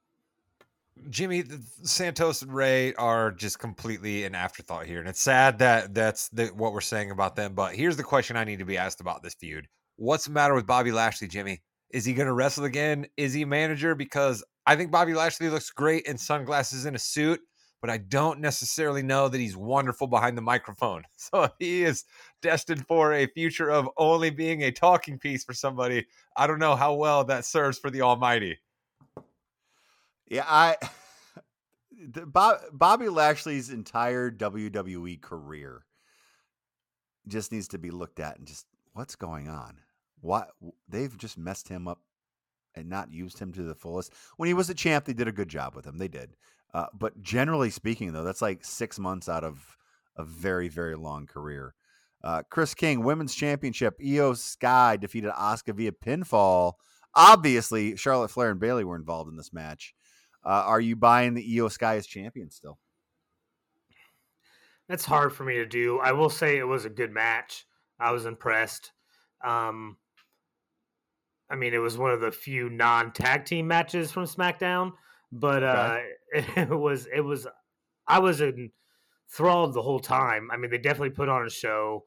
Jimmy 1.10 1.44
Santos 1.84 2.42
and 2.42 2.54
Rey 2.54 2.94
are 2.96 3.32
just 3.32 3.60
completely 3.60 4.24
an 4.24 4.34
afterthought 4.34 4.86
here, 4.86 5.00
and 5.00 5.10
it's 5.10 5.22
sad 5.22 5.60
that 5.60 5.94
that's 5.94 6.30
the, 6.30 6.48
what 6.48 6.74
we're 6.74 6.82
saying 6.82 7.12
about 7.12 7.36
them. 7.36 7.54
But 7.54 7.76
here's 7.76 7.98
the 7.98 8.04
question 8.04 8.38
I 8.38 8.46
need 8.46 8.60
to 8.60 8.66
be 8.66 8.78
asked 8.78 9.02
about 9.02 9.22
this 9.22 9.36
feud: 9.36 9.68
What's 9.98 10.26
the 10.26 10.32
matter 10.32 10.54
with 10.54 10.66
Bobby 10.66 10.92
Lashley, 10.92 11.28
Jimmy? 11.28 11.62
Is 11.92 12.06
he 12.06 12.14
going 12.14 12.28
to 12.28 12.34
wrestle 12.34 12.66
again? 12.66 13.08
Is 13.18 13.34
he 13.34 13.44
a 13.44 13.48
manager? 13.48 13.94
Because 13.94 14.44
I 14.66 14.76
think 14.76 14.92
Bobby 14.92 15.14
Lashley 15.14 15.50
looks 15.50 15.70
great 15.70 16.06
in 16.06 16.18
sunglasses 16.18 16.86
and 16.86 16.96
a 16.96 17.00
suit, 17.00 17.40
but 17.82 17.90
I 17.90 17.98
don't 17.98 18.40
necessarily 18.40 19.04
know 19.04 19.30
that 19.30 19.38
he's 19.38 19.56
wonderful 19.56 20.08
behind 20.08 20.38
the 20.38 20.42
microphone. 20.42 21.04
So 21.18 21.50
he 21.60 21.84
is 21.84 22.04
destined 22.46 22.86
for 22.86 23.12
a 23.12 23.26
future 23.26 23.72
of 23.72 23.90
only 23.98 24.30
being 24.30 24.62
a 24.62 24.72
talking 24.72 25.18
piece 25.18 25.44
for 25.44 25.54
somebody, 25.54 26.06
I 26.38 26.46
don't 26.46 26.60
know 26.60 26.76
how 26.76 26.94
well 26.94 27.24
that 27.24 27.44
serves 27.44 27.80
for 27.80 27.90
the 27.90 28.04
Almighty. 28.04 28.60
Yeah, 30.28 30.46
I 30.48 30.78
Bob, 32.28 32.60
Bobby 32.72 33.10
Lashley's 33.10 33.72
entire 33.72 34.30
WWE 34.30 35.20
career 35.22 35.86
just 37.28 37.52
needs 37.52 37.68
to 37.70 37.80
be 37.80 37.90
looked 37.90 38.20
at 38.20 38.38
and 38.38 38.46
just 38.46 38.68
what's 38.94 39.16
going 39.16 39.50
on. 39.50 39.80
What 40.22 40.52
they've 40.88 41.18
just 41.18 41.40
messed 41.40 41.68
him 41.68 41.88
up 41.88 42.00
and 42.76 42.88
not 42.88 43.12
used 43.12 43.40
him 43.40 43.54
to 43.54 43.64
the 43.64 43.74
fullest. 43.74 44.14
When 44.38 44.46
he 44.46 44.54
was 44.54 44.70
a 44.70 44.76
champ, 44.76 45.06
they 45.06 45.14
did 45.14 45.28
a 45.28 45.32
good 45.32 45.50
job 45.50 45.76
with 45.76 45.86
him. 45.86 45.98
They 45.98 46.08
did. 46.08 46.36
Uh, 46.76 46.88
but 46.94 47.24
generally 47.24 47.72
speaking, 47.72 48.14
though, 48.14 48.24
that's 48.24 48.42
like 48.42 48.64
six 48.64 49.00
months 49.00 49.28
out 49.28 49.44
of 49.44 49.76
a 50.16 50.24
very, 50.24 50.68
very 50.68 50.96
long 50.96 51.26
career. 51.26 51.74
Uh, 52.26 52.42
Chris 52.50 52.74
King, 52.74 53.04
Women's 53.04 53.36
Championship, 53.36 54.00
Iyo 54.00 54.36
Sky 54.36 54.98
defeated 54.98 55.32
Asuka 55.32 55.76
via 55.76 55.92
pinfall. 55.92 56.74
Obviously, 57.14 57.96
Charlotte 57.96 58.32
Flair 58.32 58.50
and 58.50 58.60
Bayley 58.60 58.84
were 58.84 58.96
involved 58.96 59.30
in 59.30 59.38
this 59.38 59.54
match. 59.54 59.94
Uh, 60.44 60.64
are 60.66 60.82
you 60.82 60.96
buying 60.96 61.36
the 61.36 61.56
Iyo 61.56 61.72
Sky 61.72 61.98
as 61.98 62.08
champion 62.08 62.50
still? 62.50 62.80
That's 64.90 65.06
hard 65.06 65.34
for 65.34 65.44
me 65.44 65.56
to 65.56 65.68
do. 65.68 66.00
I 66.00 66.14
will 66.14 66.32
say 66.32 66.58
it 66.58 66.68
was 66.68 66.86
a 66.86 66.90
good 66.90 67.12
match. 67.12 67.66
I 68.00 68.12
was 68.12 68.26
impressed. 68.26 68.92
Um, 69.44 69.98
I 71.50 71.56
mean, 71.56 71.76
it 71.76 71.80
was 71.80 71.96
one 71.96 72.12
of 72.12 72.22
the 72.22 72.32
few 72.32 72.72
non 72.72 73.12
tag 73.12 73.46
team 73.46 73.68
matches 73.68 74.12
from 74.12 74.26
SmackDown, 74.26 74.94
but 75.32 75.64
uh, 75.64 75.98
it 76.34 76.70
was 76.70 77.08
it 77.14 77.22
was. 77.22 77.48
I 78.08 78.18
was 78.20 78.42
enthralled 78.42 79.74
the 79.76 79.82
whole 79.84 80.00
time. 80.00 80.50
I 80.52 80.58
mean, 80.58 80.72
they 80.72 80.80
definitely 80.80 81.12
put 81.12 81.30
on 81.30 81.46
a 81.46 81.50
show. 81.52 82.04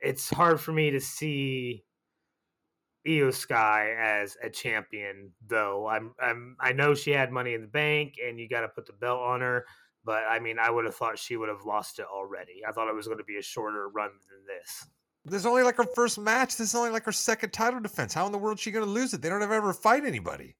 It's 0.00 0.30
hard 0.30 0.60
for 0.60 0.72
me 0.72 0.90
to 0.90 1.00
see 1.00 1.84
Iyo 3.06 3.32
Sky 3.32 3.94
as 3.98 4.36
a 4.42 4.50
champion, 4.50 5.32
though. 5.46 5.88
I'm, 5.88 6.14
I'm 6.20 6.56
I 6.60 6.72
know 6.72 6.94
she 6.94 7.10
had 7.10 7.32
Money 7.32 7.54
in 7.54 7.62
the 7.62 7.66
Bank, 7.68 8.14
and 8.24 8.38
you 8.38 8.48
got 8.48 8.62
to 8.62 8.68
put 8.68 8.86
the 8.86 8.92
belt 8.92 9.20
on 9.20 9.40
her. 9.40 9.66
But 10.04 10.24
I 10.28 10.38
mean, 10.38 10.58
I 10.58 10.70
would 10.70 10.84
have 10.86 10.94
thought 10.94 11.18
she 11.18 11.36
would 11.36 11.48
have 11.48 11.64
lost 11.66 11.98
it 11.98 12.06
already. 12.10 12.62
I 12.66 12.72
thought 12.72 12.88
it 12.88 12.94
was 12.94 13.06
going 13.06 13.18
to 13.18 13.24
be 13.24 13.36
a 13.36 13.42
shorter 13.42 13.88
run 13.88 14.10
than 14.28 14.46
this. 14.46 14.86
This 15.24 15.40
is 15.40 15.46
only 15.46 15.62
like 15.62 15.76
her 15.76 15.84
first 15.94 16.18
match. 16.18 16.56
This 16.56 16.68
is 16.68 16.74
only 16.74 16.90
like 16.90 17.04
her 17.04 17.12
second 17.12 17.52
title 17.52 17.80
defense. 17.80 18.14
How 18.14 18.24
in 18.26 18.32
the 18.32 18.38
world 18.38 18.58
is 18.58 18.62
she 18.62 18.70
going 18.70 18.84
to 18.84 18.90
lose 18.90 19.12
it? 19.12 19.20
They 19.20 19.28
don't 19.28 19.42
ever, 19.42 19.54
ever 19.54 19.72
fight 19.74 20.04
anybody. 20.04 20.56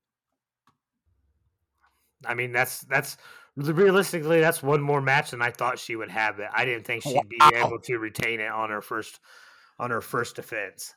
I 2.26 2.34
mean, 2.34 2.52
that's 2.52 2.80
that's 2.82 3.16
realistically 3.56 4.40
that's 4.40 4.62
one 4.62 4.80
more 4.80 5.00
match 5.00 5.30
than 5.30 5.42
I 5.42 5.50
thought 5.50 5.78
she 5.78 5.96
would 5.96 6.10
have. 6.10 6.38
It. 6.40 6.48
I 6.52 6.64
didn't 6.64 6.84
think 6.86 7.02
she'd 7.02 7.28
be 7.28 7.36
Wow. 7.40 7.50
able 7.54 7.78
to 7.80 7.98
retain 7.98 8.40
it 8.40 8.50
on 8.50 8.70
her 8.70 8.80
first 8.82 9.20
on 9.78 9.90
her 9.90 10.00
first 10.00 10.36
defense. 10.36 10.94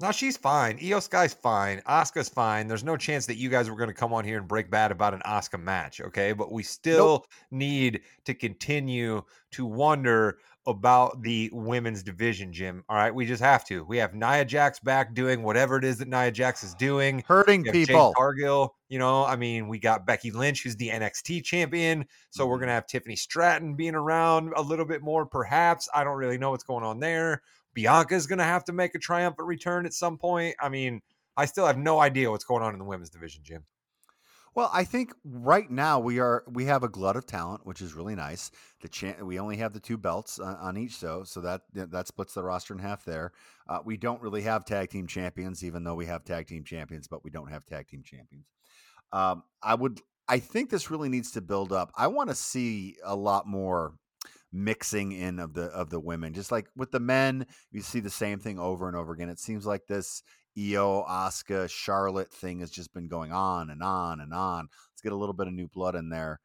No, 0.00 0.10
she's 0.10 0.36
fine. 0.36 0.78
Iyo 0.78 1.00
Sky's 1.00 1.32
fine. 1.32 1.80
Asuka's 1.86 2.28
fine. 2.28 2.66
There's 2.66 2.82
no 2.82 2.96
chance 2.96 3.26
that 3.26 3.36
you 3.36 3.48
guys 3.48 3.70
were 3.70 3.76
going 3.76 3.88
to 3.90 3.94
come 3.94 4.12
on 4.12 4.24
here 4.24 4.36
and 4.38 4.48
break 4.48 4.68
bad 4.68 4.90
about 4.90 5.14
an 5.14 5.22
Asuka 5.24 5.62
match, 5.62 6.00
okay? 6.00 6.32
But 6.32 6.50
we 6.50 6.64
still 6.64 7.24
need 7.52 8.00
to 8.24 8.34
continue 8.34 9.22
to 9.52 9.64
wonder 9.64 10.38
about 10.66 11.22
the 11.22 11.50
women's 11.52 12.02
division, 12.02 12.52
Jim. 12.52 12.84
All 12.88 12.96
right, 12.96 13.14
we 13.14 13.26
just 13.26 13.42
have 13.42 13.64
to. 13.66 13.84
We 13.84 13.96
have 13.98 14.14
Nia 14.14 14.44
Jax 14.44 14.80
back 14.80 15.14
doing 15.14 15.42
whatever 15.42 15.76
it 15.76 15.84
is 15.84 15.98
that 15.98 16.08
Nia 16.08 16.30
Jax 16.32 16.64
is 16.64 16.74
doing. 16.74 17.22
Hurting 17.26 17.64
people. 17.64 18.12
Cargill, 18.16 18.74
you 18.88 18.98
know, 18.98 19.24
I 19.24 19.36
mean, 19.36 19.68
we 19.68 19.78
got 19.78 20.06
Becky 20.06 20.30
Lynch, 20.32 20.62
who's 20.62 20.76
the 20.76 20.88
NXT 20.90 21.44
champion. 21.44 22.06
So 22.30 22.46
we're 22.46 22.56
Mhm. 22.56 22.60
going 22.60 22.68
to 22.68 22.74
have 22.74 22.86
Tiffany 22.86 23.16
Stratton 23.16 23.74
being 23.74 23.94
around 23.94 24.52
a 24.56 24.62
little 24.62 24.84
bit 24.84 25.02
more, 25.02 25.26
perhaps. 25.26 25.88
I 25.94 26.02
don't 26.04 26.16
really 26.16 26.38
know 26.38 26.50
what's 26.50 26.64
going 26.64 26.84
on 26.84 26.98
there. 27.00 27.42
Bianca's 27.74 28.26
going 28.26 28.38
to 28.38 28.44
have 28.44 28.64
to 28.64 28.72
make 28.72 28.94
a 28.94 28.98
triumphant 28.98 29.48
return 29.48 29.86
at 29.86 29.94
some 29.94 30.18
point. 30.18 30.56
I 30.60 30.68
mean, 30.68 31.00
I 31.36 31.46
still 31.46 31.66
have 31.66 31.78
no 31.78 32.00
idea 32.00 32.30
what's 32.30 32.44
going 32.44 32.62
on 32.62 32.72
in 32.72 32.78
the 32.78 32.84
women's 32.84 33.10
division, 33.10 33.42
Jim. 33.44 33.64
Well, 34.54 34.70
I 34.72 34.84
think 34.84 35.14
right 35.24 35.70
now 35.70 35.98
we 35.98 36.20
are 36.20 36.44
we 36.46 36.66
have 36.66 36.82
a 36.82 36.88
glut 36.88 37.16
of 37.16 37.24
talent, 37.24 37.64
which 37.64 37.80
is 37.80 37.94
really 37.94 38.14
nice. 38.14 38.50
The 38.82 38.88
cha- 38.88 39.22
we 39.22 39.38
only 39.38 39.56
have 39.56 39.72
the 39.72 39.80
two 39.80 39.96
belts 39.96 40.38
on, 40.38 40.56
on 40.56 40.76
each, 40.76 40.96
so 40.96 41.24
so 41.24 41.40
that 41.40 41.62
that 41.72 42.06
splits 42.06 42.34
the 42.34 42.42
roster 42.42 42.74
in 42.74 42.80
half. 42.80 43.02
There, 43.02 43.32
uh, 43.66 43.78
we 43.82 43.96
don't 43.96 44.20
really 44.20 44.42
have 44.42 44.66
tag 44.66 44.90
team 44.90 45.06
champions, 45.06 45.64
even 45.64 45.84
though 45.84 45.94
we 45.94 46.04
have 46.04 46.24
tag 46.24 46.48
team 46.48 46.64
champions, 46.64 47.08
but 47.08 47.24
we 47.24 47.30
don't 47.30 47.50
have 47.50 47.64
tag 47.64 47.88
team 47.88 48.02
champions. 48.02 48.52
Um, 49.10 49.42
I 49.62 49.74
would, 49.74 50.00
I 50.28 50.38
think 50.38 50.68
this 50.68 50.90
really 50.90 51.08
needs 51.08 51.32
to 51.32 51.40
build 51.40 51.72
up. 51.72 51.90
I 51.96 52.08
want 52.08 52.28
to 52.28 52.34
see 52.34 52.96
a 53.04 53.16
lot 53.16 53.46
more 53.46 53.94
mixing 54.52 55.12
in 55.12 55.38
of 55.38 55.54
the 55.54 55.64
of 55.64 55.90
the 55.90 56.00
women. 56.00 56.34
Just 56.34 56.52
like 56.52 56.68
with 56.76 56.90
the 56.90 57.00
men, 57.00 57.46
you 57.70 57.80
see 57.80 58.00
the 58.00 58.10
same 58.10 58.38
thing 58.38 58.58
over 58.58 58.88
and 58.88 58.96
over 58.96 59.12
again. 59.12 59.28
It 59.28 59.40
seems 59.40 59.66
like 59.66 59.86
this 59.86 60.22
Iyo, 60.56 61.08
Asuka, 61.08 61.68
Charlotte 61.68 62.32
thing 62.32 62.60
has 62.60 62.70
just 62.70 62.92
been 62.92 63.08
going 63.08 63.32
on 63.32 63.70
and 63.70 63.82
on 63.82 64.20
and 64.20 64.32
on. 64.34 64.68
Let's 64.92 65.00
get 65.02 65.12
a 65.12 65.16
little 65.16 65.32
bit 65.32 65.46
of 65.46 65.54
new 65.54 65.68
blood 65.68 65.94
in 65.94 66.10
there. 66.10 66.40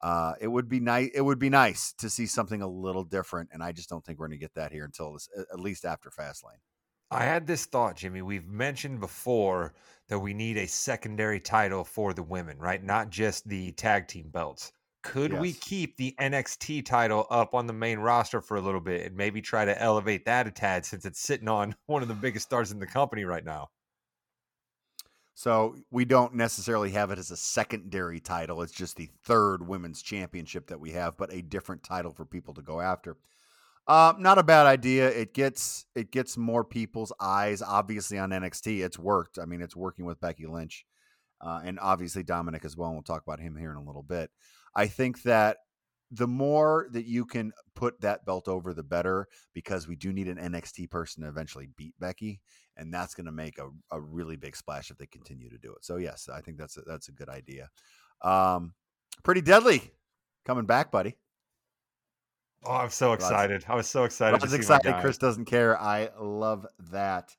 Uh, 0.00 0.34
it 0.40 0.48
would 0.48 0.68
be 0.68 0.80
nice. 0.80 1.10
It 1.14 1.20
would 1.20 1.38
be 1.38 1.50
nice 1.50 1.92
to 1.98 2.10
see 2.10 2.26
something 2.26 2.60
a 2.60 2.68
little 2.68 3.04
different, 3.04 3.50
and 3.52 3.62
I 3.62 3.70
just 3.70 3.88
don't 3.88 4.04
think 4.04 4.18
we're 4.18 4.26
going 4.26 4.38
to 4.38 4.44
get 4.44 4.54
that 4.54 4.72
here 4.72 4.84
until 4.84 5.12
this, 5.12 5.28
at 5.52 5.60
least 5.60 5.84
after 5.84 6.10
Fastlane. 6.10 6.58
I 7.10 7.24
had 7.24 7.46
this 7.46 7.66
thought, 7.66 7.96
Jimmy. 7.96 8.22
We've 8.22 8.48
mentioned 8.48 8.98
before 8.98 9.74
that 10.08 10.18
we 10.18 10.34
need 10.34 10.56
a 10.56 10.66
secondary 10.66 11.38
title 11.38 11.84
for 11.84 12.14
the 12.14 12.22
women, 12.22 12.58
right? 12.58 12.82
Not 12.82 13.10
just 13.10 13.46
the 13.48 13.72
tag 13.72 14.08
team 14.08 14.30
belts. 14.30 14.72
Could 15.02 15.32
we 15.34 15.52
keep 15.52 15.96
the 15.96 16.14
NXT 16.20 16.84
title 16.86 17.26
up 17.28 17.54
on 17.54 17.66
the 17.66 17.72
main 17.72 17.98
roster 17.98 18.40
for 18.40 18.56
a 18.56 18.60
little 18.60 18.80
bit 18.80 19.06
and 19.06 19.16
maybe 19.16 19.42
try 19.42 19.64
to 19.64 19.80
elevate 19.82 20.24
that 20.26 20.46
a 20.46 20.50
tad 20.50 20.86
since 20.86 21.04
it's 21.04 21.20
sitting 21.20 21.48
on 21.48 21.74
one 21.86 22.02
of 22.02 22.08
the 22.08 22.14
biggest 22.14 22.46
stars 22.46 22.70
in 22.70 22.78
the 22.78 22.86
company 22.86 23.24
right 23.24 23.44
now? 23.44 23.70
So 25.34 25.76
we 25.90 26.04
don't 26.04 26.34
necessarily 26.34 26.90
have 26.90 27.10
it 27.10 27.18
as 27.18 27.30
a 27.30 27.36
secondary 27.36 28.20
title. 28.20 28.62
It's 28.62 28.72
just 28.72 28.96
the 28.96 29.08
third 29.24 29.66
women's 29.66 30.02
championship 30.02 30.68
that 30.68 30.78
we 30.78 30.92
have, 30.92 31.16
but 31.16 31.32
a 31.32 31.42
different 31.42 31.82
title 31.82 32.12
for 32.12 32.24
people 32.24 32.54
to 32.54 32.62
go 32.62 32.80
after. 32.80 33.16
Uh, 33.88 34.12
not 34.18 34.38
a 34.38 34.44
bad 34.44 34.66
idea. 34.66 35.08
It 35.08 35.34
gets 35.34 35.86
it 35.96 36.12
gets 36.12 36.36
more 36.36 36.64
people's 36.64 37.12
eyes. 37.18 37.60
Obviously 37.60 38.18
on 38.18 38.30
NXT, 38.30 38.84
it's 38.84 38.98
worked. 38.98 39.38
I 39.38 39.44
mean, 39.44 39.60
it's 39.60 39.74
working 39.74 40.04
with 40.04 40.20
Becky 40.20 40.46
Lynch, 40.46 40.86
uh, 41.40 41.60
and 41.64 41.80
obviously 41.80 42.22
Dominic 42.22 42.64
as 42.64 42.76
well. 42.76 42.90
And 42.90 42.96
we'll 42.96 43.02
talk 43.02 43.24
about 43.26 43.40
him 43.40 43.56
here 43.56 43.72
in 43.72 43.78
a 43.78 43.82
little 43.82 44.04
bit. 44.04 44.30
I 44.74 44.86
think 44.86 45.22
that 45.22 45.58
the 46.10 46.28
more 46.28 46.88
that 46.92 47.06
you 47.06 47.24
can 47.24 47.52
put 47.74 48.00
that 48.02 48.24
belt 48.26 48.46
over, 48.46 48.74
the 48.74 48.82
better, 48.82 49.26
because 49.54 49.88
we 49.88 49.96
do 49.96 50.12
need 50.12 50.28
an 50.28 50.36
NXT 50.36 50.90
person 50.90 51.22
to 51.22 51.28
eventually 51.28 51.70
beat 51.76 51.94
Becky, 51.98 52.40
and 52.76 52.92
that's 52.92 53.14
going 53.14 53.26
to 53.26 53.32
make 53.32 53.58
a, 53.58 53.70
a 53.90 54.00
really 54.00 54.36
big 54.36 54.54
splash 54.54 54.90
if 54.90 54.98
they 54.98 55.06
continue 55.06 55.48
to 55.48 55.58
do 55.58 55.72
it. 55.72 55.84
So 55.84 55.96
yes, 55.96 56.28
I 56.32 56.42
think 56.42 56.58
that's 56.58 56.76
a, 56.76 56.82
that's 56.82 57.08
a 57.08 57.12
good 57.12 57.30
idea. 57.30 57.70
Um, 58.20 58.74
pretty 59.22 59.40
deadly 59.40 59.90
coming 60.44 60.66
back, 60.66 60.90
buddy. 60.90 61.16
Oh, 62.64 62.72
I'm 62.72 62.90
so 62.90 63.08
Rod's- 63.08 63.24
excited. 63.24 63.64
I 63.66 63.74
was 63.74 63.88
so 63.88 64.04
excited 64.04 64.40
I 64.40 64.44
was 64.44 64.52
excited. 64.52 64.94
Chris 65.00 65.18
doesn't 65.18 65.46
care. 65.46 65.80
I 65.80 66.10
love 66.20 66.66
that. 66.90 67.34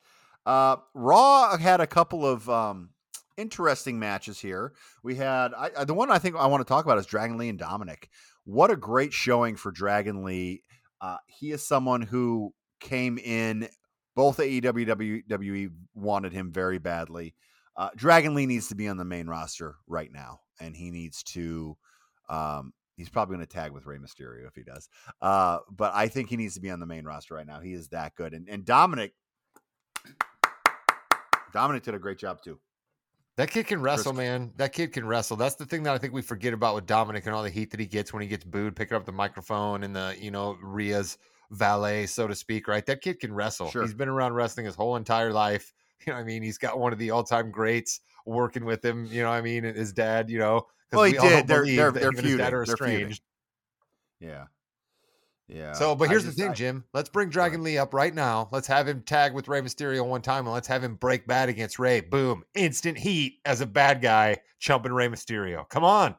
Uh, 0.46 0.78
Raw 0.94 1.56
had 1.58 1.80
a 1.80 1.88
couple 1.88 2.26
of 2.26 2.50
um, 2.50 2.90
interesting 3.38 4.00
matches 4.00 4.40
here. 4.40 4.74
We 5.04 5.16
had 5.16 5.54
I, 5.54 5.72
I- 5.80 5.84
the 5.86 5.94
one 5.94 6.12
I 6.12 6.20
think 6.20 6.36
I 6.36 6.48
want 6.48 6.62
to 6.62 6.68
talk 6.68 6.86
about 6.86 6.98
is 6.98 7.06
Dragon 7.06 7.38
Lee 7.38 7.50
and 7.50 7.60
Dominic. 7.60 8.10
What 8.46 8.72
a 8.72 8.76
great 8.76 9.14
showing 9.14 9.56
for 9.56 9.72
Dragon 9.72 10.24
Lee. 10.24 10.64
Uh, 11.02 11.18
he 11.28 11.52
is 11.52 11.66
someone 11.66 12.02
who 12.02 12.54
came 12.80 13.18
in. 13.18 13.68
Both 14.16 14.38
AEW 14.38 15.24
WWE 15.28 15.70
wanted 15.96 16.34
him 16.34 16.52
very 16.52 16.78
badly. 16.78 17.34
Uh, 17.76 17.90
Dragon 17.96 18.36
Lee 18.36 18.46
needs 18.46 18.68
to 18.68 18.76
be 18.76 18.88
on 18.88 18.98
the 18.98 19.06
main 19.06 19.28
roster 19.28 19.76
right 19.88 20.12
now, 20.12 20.42
and 20.60 20.76
he 20.76 20.92
needs 20.92 21.24
to. 21.24 21.76
Um, 22.30 22.74
he's 22.96 23.10
probably 23.10 23.38
going 23.38 23.48
to 23.48 23.52
tag 23.54 23.72
with 23.72 23.86
Rey 23.88 23.98
Mysterio 23.98 24.48
if 24.48 24.56
he 24.56 24.64
does. 24.64 24.88
Uh, 25.22 25.60
but 25.72 25.94
I 25.96 26.08
think 26.08 26.30
he 26.30 26.38
needs 26.38 26.54
to 26.54 26.62
be 26.62 26.70
on 26.70 26.80
the 26.80 26.86
main 26.86 27.06
roster 27.06 27.34
right 27.34 27.48
now. 27.48 27.60
He 27.60 27.74
is 27.74 27.88
that 27.90 28.14
good. 28.16 28.34
And, 28.34 28.48
and 28.48 28.64
Dominic, 28.64 29.14
Dominic 31.52 31.84
did 31.84 31.96
a 31.96 32.00
great 32.00 32.18
job 32.18 32.42
too. 32.44 32.60
That 33.36 33.50
kid 33.50 33.66
can 33.66 33.82
wrestle, 33.82 34.14
man. 34.14 34.52
That 34.58 34.74
kid 34.74 34.94
can 34.94 35.06
wrestle. 35.08 35.36
That's 35.38 35.56
the 35.56 35.66
thing 35.66 35.84
that 35.84 35.94
I 35.94 35.98
think 35.98 36.14
we 36.14 36.22
forget 36.22 36.54
about 36.54 36.76
with 36.76 36.86
Dominic 36.86 37.26
and 37.26 37.34
all 37.34 37.42
the 37.42 37.50
heat 37.50 37.72
that 37.72 37.80
he 37.80 37.88
gets 37.88 38.14
when 38.14 38.22
he 38.22 38.28
gets 38.28 38.44
booed, 38.44 38.76
picking 38.76 38.96
up 38.96 39.06
the 39.06 39.12
microphone 39.12 39.84
and 39.84 39.96
the, 39.96 40.16
you 40.20 40.30
know, 40.30 40.56
Rhea's 40.62 41.18
valet, 41.50 42.06
so 42.06 42.28
to 42.28 42.36
speak, 42.36 42.68
right? 42.68 42.86
That 42.86 43.02
kid 43.02 43.20
can 43.20 43.34
wrestle. 43.34 43.70
Sure. 43.72 43.82
He's 43.82 43.94
been 43.96 44.08
around 44.10 44.34
wrestling 44.34 44.68
his 44.68 44.76
whole 44.76 44.96
entire 44.96 45.32
life. 45.34 45.74
You 46.06 46.12
know 46.12 46.18
what 46.18 46.24
I 46.24 46.26
mean? 46.26 46.44
He's 46.44 46.58
got 46.58 46.78
one 46.80 46.92
of 46.92 47.00
the 47.00 47.12
all 47.12 47.24
time 47.24 47.50
greats 47.50 48.02
working 48.26 48.66
with 48.66 48.84
him, 48.84 49.06
you 49.06 49.24
know 49.24 49.30
what 49.30 49.36
I 49.38 49.42
mean? 49.42 49.64
And 49.64 49.78
his 49.78 49.94
dad, 49.94 50.30
you 50.30 50.38
know. 50.38 50.68
Well, 50.92 51.06
he 51.06 51.14
we 51.14 51.18
all 51.18 51.30
did. 51.30 51.48
They're- 51.48 51.66
they're- 51.66 51.92
they're 51.94 52.10
him 52.10 52.18
and 52.18 52.28
his 52.28 52.36
dad 52.38 52.44
feuding. 52.50 52.54
are 52.54 52.66
They're 52.66 52.76
feuding. 52.76 52.94
estranged. 52.94 53.24
Yeah. 54.20 54.44
Yeah. 55.48 55.74
So, 55.74 55.94
but 55.96 56.10
here's 56.10 56.24
just- 56.24 56.38
the 56.38 56.44
thing, 56.44 56.52
I- 56.52 56.56
Jim. 56.56 56.86
Let's 56.94 57.10
bring 57.10 57.30
Dragon 57.30 57.64
Lee 57.64 57.78
up 57.78 57.94
right 57.94 58.14
now. 58.14 58.50
Let's 58.52 58.68
have 58.68 58.88
him 58.88 59.02
tag 59.04 59.34
with 59.34 59.48
Rey 59.48 59.62
Mysterio 59.62 60.06
one 60.08 60.22
time, 60.22 60.46
and 60.46 60.54
let's 60.54 60.68
have 60.70 60.84
him 60.84 60.96
break 60.96 61.28
bad 61.28 61.50
against 61.50 61.80
Rey. 61.80 62.00
Boom! 62.02 62.44
Instant 62.56 62.98
heat 62.98 63.40
as 63.46 63.60
a 63.62 63.66
bad 63.66 64.02
guy, 64.02 64.38
chumping 64.60 64.94
Rey 64.94 65.08
Mysterio. 65.08 65.68
Come 65.70 65.84
on. 65.84 66.16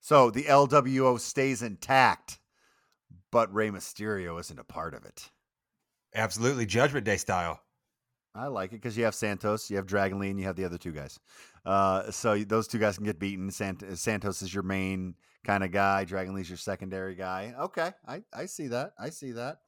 so 0.00 0.30
the 0.30 0.44
LWO 0.44 1.18
stays 1.18 1.60
intact, 1.60 2.38
but 3.32 3.52
Rey 3.52 3.68
Mysterio 3.70 4.38
isn't 4.40 4.58
a 4.58 4.64
part 4.64 4.94
of 4.94 5.04
it. 5.04 5.30
Absolutely, 6.14 6.64
Judgment 6.64 7.04
Day 7.04 7.16
style. 7.18 7.60
I 8.34 8.46
like 8.46 8.70
it 8.70 8.76
because 8.76 8.96
you 8.96 9.04
have 9.04 9.14
Santos, 9.14 9.70
you 9.70 9.76
have 9.76 9.86
Dragon 9.86 10.18
Lee, 10.18 10.30
and 10.30 10.38
you 10.38 10.46
have 10.46 10.56
the 10.56 10.64
other 10.64 10.78
two 10.78 10.92
guys. 10.92 11.18
Uh, 11.64 12.10
so 12.10 12.38
those 12.38 12.68
two 12.68 12.78
guys 12.78 12.96
can 12.96 13.04
get 13.04 13.18
beaten. 13.18 13.50
Sant- 13.50 13.84
Santos 13.98 14.42
is 14.42 14.52
your 14.54 14.62
main 14.62 15.14
kind 15.44 15.64
of 15.64 15.72
guy. 15.72 16.04
Dragon 16.04 16.34
Lee's 16.34 16.48
your 16.48 16.58
secondary 16.58 17.14
guy. 17.14 17.54
Okay, 17.58 17.90
I, 18.06 18.22
I 18.32 18.46
see 18.46 18.68
that. 18.68 18.92
I 18.98 19.10
see 19.10 19.32
that. 19.32 19.58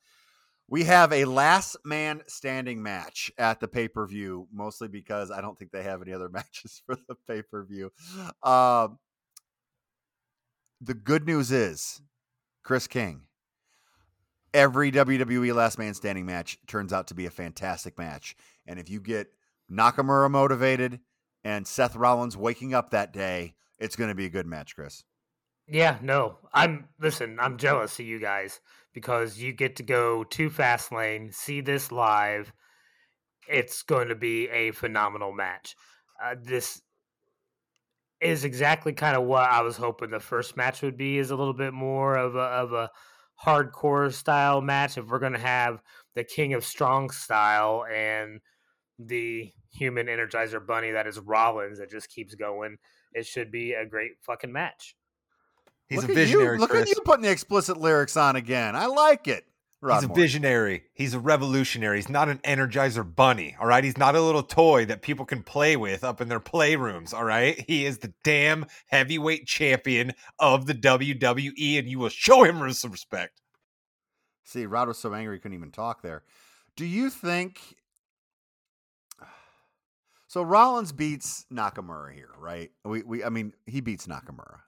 We 0.69 0.85
have 0.85 1.13
a 1.13 1.25
last 1.25 1.77
man 1.85 2.23
standing 2.29 2.81
match 2.81 3.33
at 3.39 3.59
the 3.59 3.67
pay 3.67 3.89
per 3.89 4.07
view, 4.07 4.47
mostly 4.53 4.87
because 4.87 5.33
I 5.33 5.41
don't 5.41 5.59
think 5.59 5.73
they 5.73 5.83
have 5.83 6.01
any 6.01 6.13
other 6.13 6.29
matches 6.33 6.81
for 6.87 6.97
the 7.09 7.17
pay 7.27 7.43
per 7.43 7.65
view. 7.65 7.91
Um, 8.43 8.99
the 10.81 10.95
good 10.95 11.27
news 11.27 11.51
is, 11.51 12.01
Chris 12.63 12.87
King, 12.87 13.23
every 14.53 14.91
WWE 14.93 15.55
last 15.55 15.79
man 15.79 15.95
standing 15.95 16.27
match 16.27 16.59
turns 16.67 16.93
out 16.93 17.09
to 17.09 17.15
be 17.15 17.27
a 17.27 17.31
fantastic 17.31 17.99
match. 17.99 18.37
And 18.67 18.79
if 18.79 18.89
you 18.89 19.01
get 19.01 19.29
Nakamura 19.71 20.31
motivated 20.31 21.01
and 21.45 21.67
Seth 21.67 21.97
Rollins 21.97 22.37
waking 22.37 22.75
up 22.75 22.91
that 22.91 23.13
day, 23.13 23.55
it's 23.79 23.97
going 23.97 24.09
to 24.09 24.15
be 24.15 24.27
a 24.27 24.31
good 24.31 24.47
match, 24.47 24.75
Chris. 24.75 25.05
Yeah, 25.67 25.99
no. 26.03 26.37
I'm 26.53 26.89
listen, 27.01 27.39
I'm 27.41 27.57
jealous 27.57 27.99
of 27.99 28.07
you 28.07 28.19
guys 28.19 28.61
because 28.93 29.39
you 29.39 29.53
get 29.53 29.77
to 29.77 29.83
go 29.83 30.25
to 30.25 30.51
Fastlane, 30.51 31.33
see 31.33 31.61
this 31.61 31.93
live. 31.93 32.53
It's 33.49 33.83
going 33.83 34.09
to 34.09 34.15
be 34.15 34.49
a 34.49 34.73
phenomenal 34.73 35.33
match. 35.33 35.77
Uh, 36.23 36.35
this 36.41 36.83
is 38.21 38.45
exactly 38.45 38.93
kind 38.93 39.17
of 39.17 39.25
what 39.25 39.51
I 39.51 39.63
was 39.63 39.77
hoping 39.77 40.11
the 40.11 40.21
first 40.21 40.57
match 40.57 40.83
would 40.83 40.97
be 40.97 41.19
is 41.19 41.31
a 41.31 41.37
little 41.37 41.55
bit 41.55 41.73
more 41.73 42.17
of 42.17 42.35
a 42.35 42.41
of 42.41 42.73
a 42.73 42.91
hardcore 43.45 44.13
style 44.13 44.61
match 44.61 44.99
if 44.99 45.07
we're 45.07 45.19
going 45.19 45.33
to 45.33 45.39
have 45.39 45.83
the 46.15 46.25
King 46.25 46.55
of 46.55 46.65
Strong 46.65 47.11
style 47.11 47.85
and 47.93 48.41
the 48.99 49.51
human 49.73 50.07
energizer 50.07 50.65
bunny 50.65 50.91
that 50.91 51.07
is 51.07 51.19
Rollins 51.19 51.79
that 51.79 51.91
just 51.91 52.09
keeps 52.11 52.35
going. 52.35 52.77
It 53.13 53.27
should 53.27 53.51
be 53.51 53.73
a 53.73 53.87
great 53.87 54.13
fucking 54.21 54.53
match. 54.53 54.95
He's 55.89 56.03
look 56.03 56.11
a 56.11 56.13
at 56.13 56.17
visionary. 56.17 56.57
You, 56.57 56.61
look 56.61 56.71
Chris. 56.71 56.83
at 56.83 56.89
you 56.89 57.03
putting 57.05 57.23
the 57.23 57.31
explicit 57.31 57.77
lyrics 57.77 58.17
on 58.17 58.37
again. 58.37 58.77
I 58.77 58.87
like 58.87 59.27
it. 59.27 59.45
Rod 59.83 60.03
He's 60.03 60.11
a 60.11 60.13
visionary. 60.13 60.85
He's 60.93 61.15
a 61.15 61.19
revolutionary. 61.19 61.97
He's 61.97 62.11
not 62.11 62.29
an 62.29 62.39
energizer 62.39 63.03
bunny. 63.15 63.57
All 63.59 63.67
right. 63.67 63.83
He's 63.83 63.97
not 63.97 64.15
a 64.15 64.21
little 64.21 64.43
toy 64.43 64.85
that 64.87 65.01
people 65.01 65.25
can 65.25 65.43
play 65.43 65.77
with 65.77 66.05
up 66.05 66.21
in 66.21 66.29
their 66.29 66.41
playrooms. 66.41 67.15
All 67.15 67.25
right. 67.25 67.59
He 67.67 67.87
is 67.87 67.99
the 67.99 68.13
damn 68.23 68.67
heavyweight 68.89 69.47
champion 69.47 70.13
of 70.39 70.67
the 70.67 70.75
WWE, 70.75 71.79
and 71.79 71.89
you 71.89 71.99
will 71.99 72.11
show 72.11 72.45
him 72.45 72.71
some 72.73 72.91
respect. 72.91 73.41
See, 74.45 74.67
Rod 74.67 74.89
was 74.89 74.99
so 74.99 75.15
angry 75.15 75.37
he 75.37 75.41
couldn't 75.41 75.57
even 75.57 75.71
talk 75.71 76.03
there. 76.03 76.25
Do 76.77 76.85
you 76.85 77.09
think 77.09 77.61
so? 80.27 80.43
Rollins 80.43 80.93
beats 80.93 81.47
Nakamura 81.51 82.13
here, 82.13 82.31
right? 82.39 82.71
We, 82.85 83.03
we, 83.03 83.25
I 83.25 83.31
mean, 83.31 83.55
he 83.67 83.81
beats 83.81 84.07
Nakamura. 84.07 84.61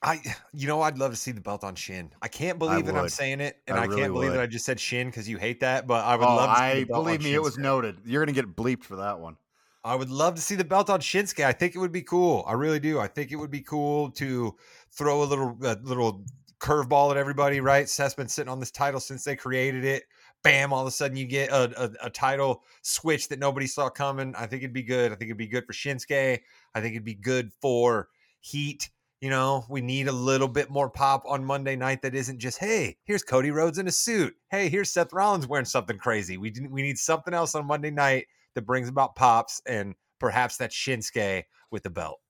I, 0.00 0.20
you 0.52 0.68
know, 0.68 0.80
I'd 0.82 0.96
love 0.96 1.10
to 1.10 1.16
see 1.16 1.32
the 1.32 1.40
belt 1.40 1.64
on 1.64 1.74
Shin. 1.74 2.10
I 2.22 2.28
can't 2.28 2.58
believe 2.58 2.86
that 2.86 2.94
I'm 2.94 3.02
would. 3.02 3.12
saying 3.12 3.40
it, 3.40 3.56
and 3.66 3.76
I 3.76 3.82
I, 3.82 3.84
really 3.86 4.00
can't 4.02 4.12
believe 4.12 4.30
would. 4.30 4.38
that 4.38 4.42
I 4.42 4.46
just 4.46 4.64
said 4.64 4.78
Shin 4.78 5.08
because 5.08 5.28
you 5.28 5.38
hate 5.38 5.60
that. 5.60 5.88
But 5.88 6.04
I 6.04 6.14
would 6.14 6.24
oh, 6.24 6.36
love. 6.36 6.50
To 6.50 6.56
see 6.56 6.62
I 6.62 6.74
the 6.80 6.84
belt 6.86 6.98
on 6.98 7.04
believe 7.04 7.22
me, 7.22 7.34
it 7.34 7.42
was 7.42 7.58
noted. 7.58 7.98
You're 8.04 8.24
to 8.24 8.32
get 8.32 8.54
bleeped 8.54 8.84
for 8.84 8.96
that 8.96 9.18
one. 9.18 9.36
I 9.82 9.96
would 9.96 10.10
love 10.10 10.36
to 10.36 10.40
see 10.40 10.54
the 10.54 10.64
belt 10.64 10.90
on 10.90 11.00
Shinsuke. 11.00 11.44
I 11.44 11.52
think 11.52 11.74
it 11.74 11.78
would 11.78 11.92
be 11.92 12.02
cool. 12.02 12.44
I 12.46 12.52
really 12.52 12.78
do. 12.78 13.00
I 13.00 13.08
think 13.08 13.32
it 13.32 13.36
would 13.36 13.50
be 13.50 13.60
cool 13.60 14.10
to 14.12 14.54
throw 14.92 15.22
a 15.22 15.24
little 15.24 15.56
a 15.62 15.76
little 15.82 16.24
curveball 16.60 17.10
at 17.10 17.16
everybody. 17.16 17.60
Right? 17.60 17.88
Seth's 17.88 18.14
been 18.14 18.28
sitting 18.28 18.50
on 18.50 18.60
this 18.60 18.70
title 18.70 19.00
since 19.00 19.24
they 19.24 19.34
created 19.34 19.84
it. 19.84 20.04
Bam! 20.44 20.72
All 20.72 20.82
of 20.82 20.86
a 20.86 20.92
sudden, 20.92 21.16
you 21.16 21.26
get 21.26 21.50
a, 21.50 21.84
a, 21.84 22.06
a 22.06 22.10
title 22.10 22.62
switch 22.82 23.28
that 23.30 23.40
nobody 23.40 23.66
saw 23.66 23.88
coming. 23.88 24.32
I 24.38 24.46
think 24.46 24.62
it'd 24.62 24.72
be 24.72 24.84
good. 24.84 25.10
I 25.10 25.16
think 25.16 25.28
it'd 25.28 25.36
be 25.36 25.48
good 25.48 25.66
for 25.66 25.72
Shinsuke. 25.72 26.38
I 26.72 26.80
think 26.80 26.92
it'd 26.94 27.04
be 27.04 27.14
good 27.14 27.50
for 27.60 28.08
Heat. 28.40 28.90
You 29.20 29.30
know, 29.30 29.64
we 29.68 29.80
need 29.80 30.06
a 30.06 30.12
little 30.12 30.46
bit 30.46 30.70
more 30.70 30.88
pop 30.88 31.24
on 31.26 31.44
Monday 31.44 31.74
night 31.74 32.02
that 32.02 32.14
isn't 32.14 32.38
just, 32.38 32.58
hey, 32.58 32.96
here's 33.04 33.24
Cody 33.24 33.50
Rhodes 33.50 33.78
in 33.78 33.88
a 33.88 33.92
suit. 33.92 34.34
Hey, 34.50 34.68
here's 34.68 34.90
Seth 34.90 35.12
Rollins 35.12 35.48
wearing 35.48 35.64
something 35.64 35.98
crazy. 35.98 36.36
We 36.38 36.50
didn't, 36.50 36.70
we 36.70 36.82
need 36.82 36.98
something 36.98 37.34
else 37.34 37.56
on 37.56 37.66
Monday 37.66 37.90
night 37.90 38.26
that 38.54 38.62
brings 38.62 38.88
about 38.88 39.16
pops 39.16 39.60
and 39.66 39.96
perhaps 40.20 40.56
that 40.58 40.70
Shinsuke 40.70 41.44
with 41.70 41.82
the 41.82 41.90
belt. 41.90 42.20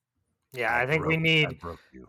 Yeah, 0.53 0.75
I 0.75 0.87
think 0.87 1.05
we 1.05 1.19
need 1.19 1.49
I 1.49 1.53
broke 1.53 1.81
you. 1.93 2.09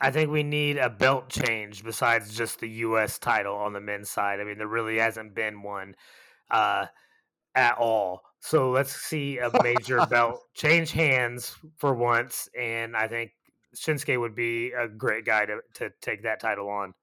I 0.00 0.10
think 0.10 0.30
we 0.30 0.42
need 0.42 0.78
a 0.78 0.88
belt 0.88 1.28
change 1.28 1.84
besides 1.84 2.34
just 2.34 2.60
the 2.60 2.68
U.S. 2.68 3.18
title 3.18 3.54
on 3.54 3.72
the 3.72 3.80
men's 3.80 4.10
side. 4.10 4.40
I 4.40 4.44
mean, 4.44 4.56
there 4.56 4.66
really 4.66 4.98
hasn't 4.98 5.34
been 5.34 5.62
one 5.62 5.94
uh, 6.50 6.86
at 7.54 7.76
all. 7.78 8.22
So 8.40 8.70
let's 8.70 8.94
see 8.94 9.38
a 9.38 9.50
major 9.62 10.04
belt 10.10 10.40
change 10.54 10.92
hands 10.92 11.54
for 11.76 11.94
once, 11.94 12.48
and 12.58 12.96
I 12.96 13.08
think 13.08 13.32
Shinsuke 13.76 14.18
would 14.18 14.34
be 14.34 14.72
a 14.72 14.88
great 14.88 15.24
guy 15.24 15.46
to, 15.46 15.60
to 15.74 15.90
take 16.00 16.22
that 16.22 16.40
title 16.40 16.68
on. 16.68 16.94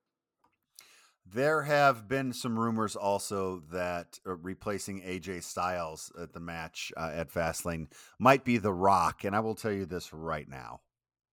There 1.30 1.64
have 1.64 2.08
been 2.08 2.32
some 2.32 2.58
rumors 2.58 2.96
also 2.96 3.62
that 3.72 4.18
uh, 4.26 4.36
replacing 4.36 5.02
AJ 5.02 5.44
Styles 5.44 6.12
at 6.22 6.32
the 6.32 6.40
match 6.40 6.92
uh, 6.96 7.12
at 7.14 7.32
Fastlane 7.32 7.88
might 8.18 8.46
be 8.46 8.58
The 8.58 8.72
Rock, 8.72 9.26
and 9.26 9.36
I 9.36 9.42
will 9.42 9.56
tell 9.56 9.74
you 9.74 9.86
this 9.86 10.14
right 10.14 10.48
now: 10.48 10.80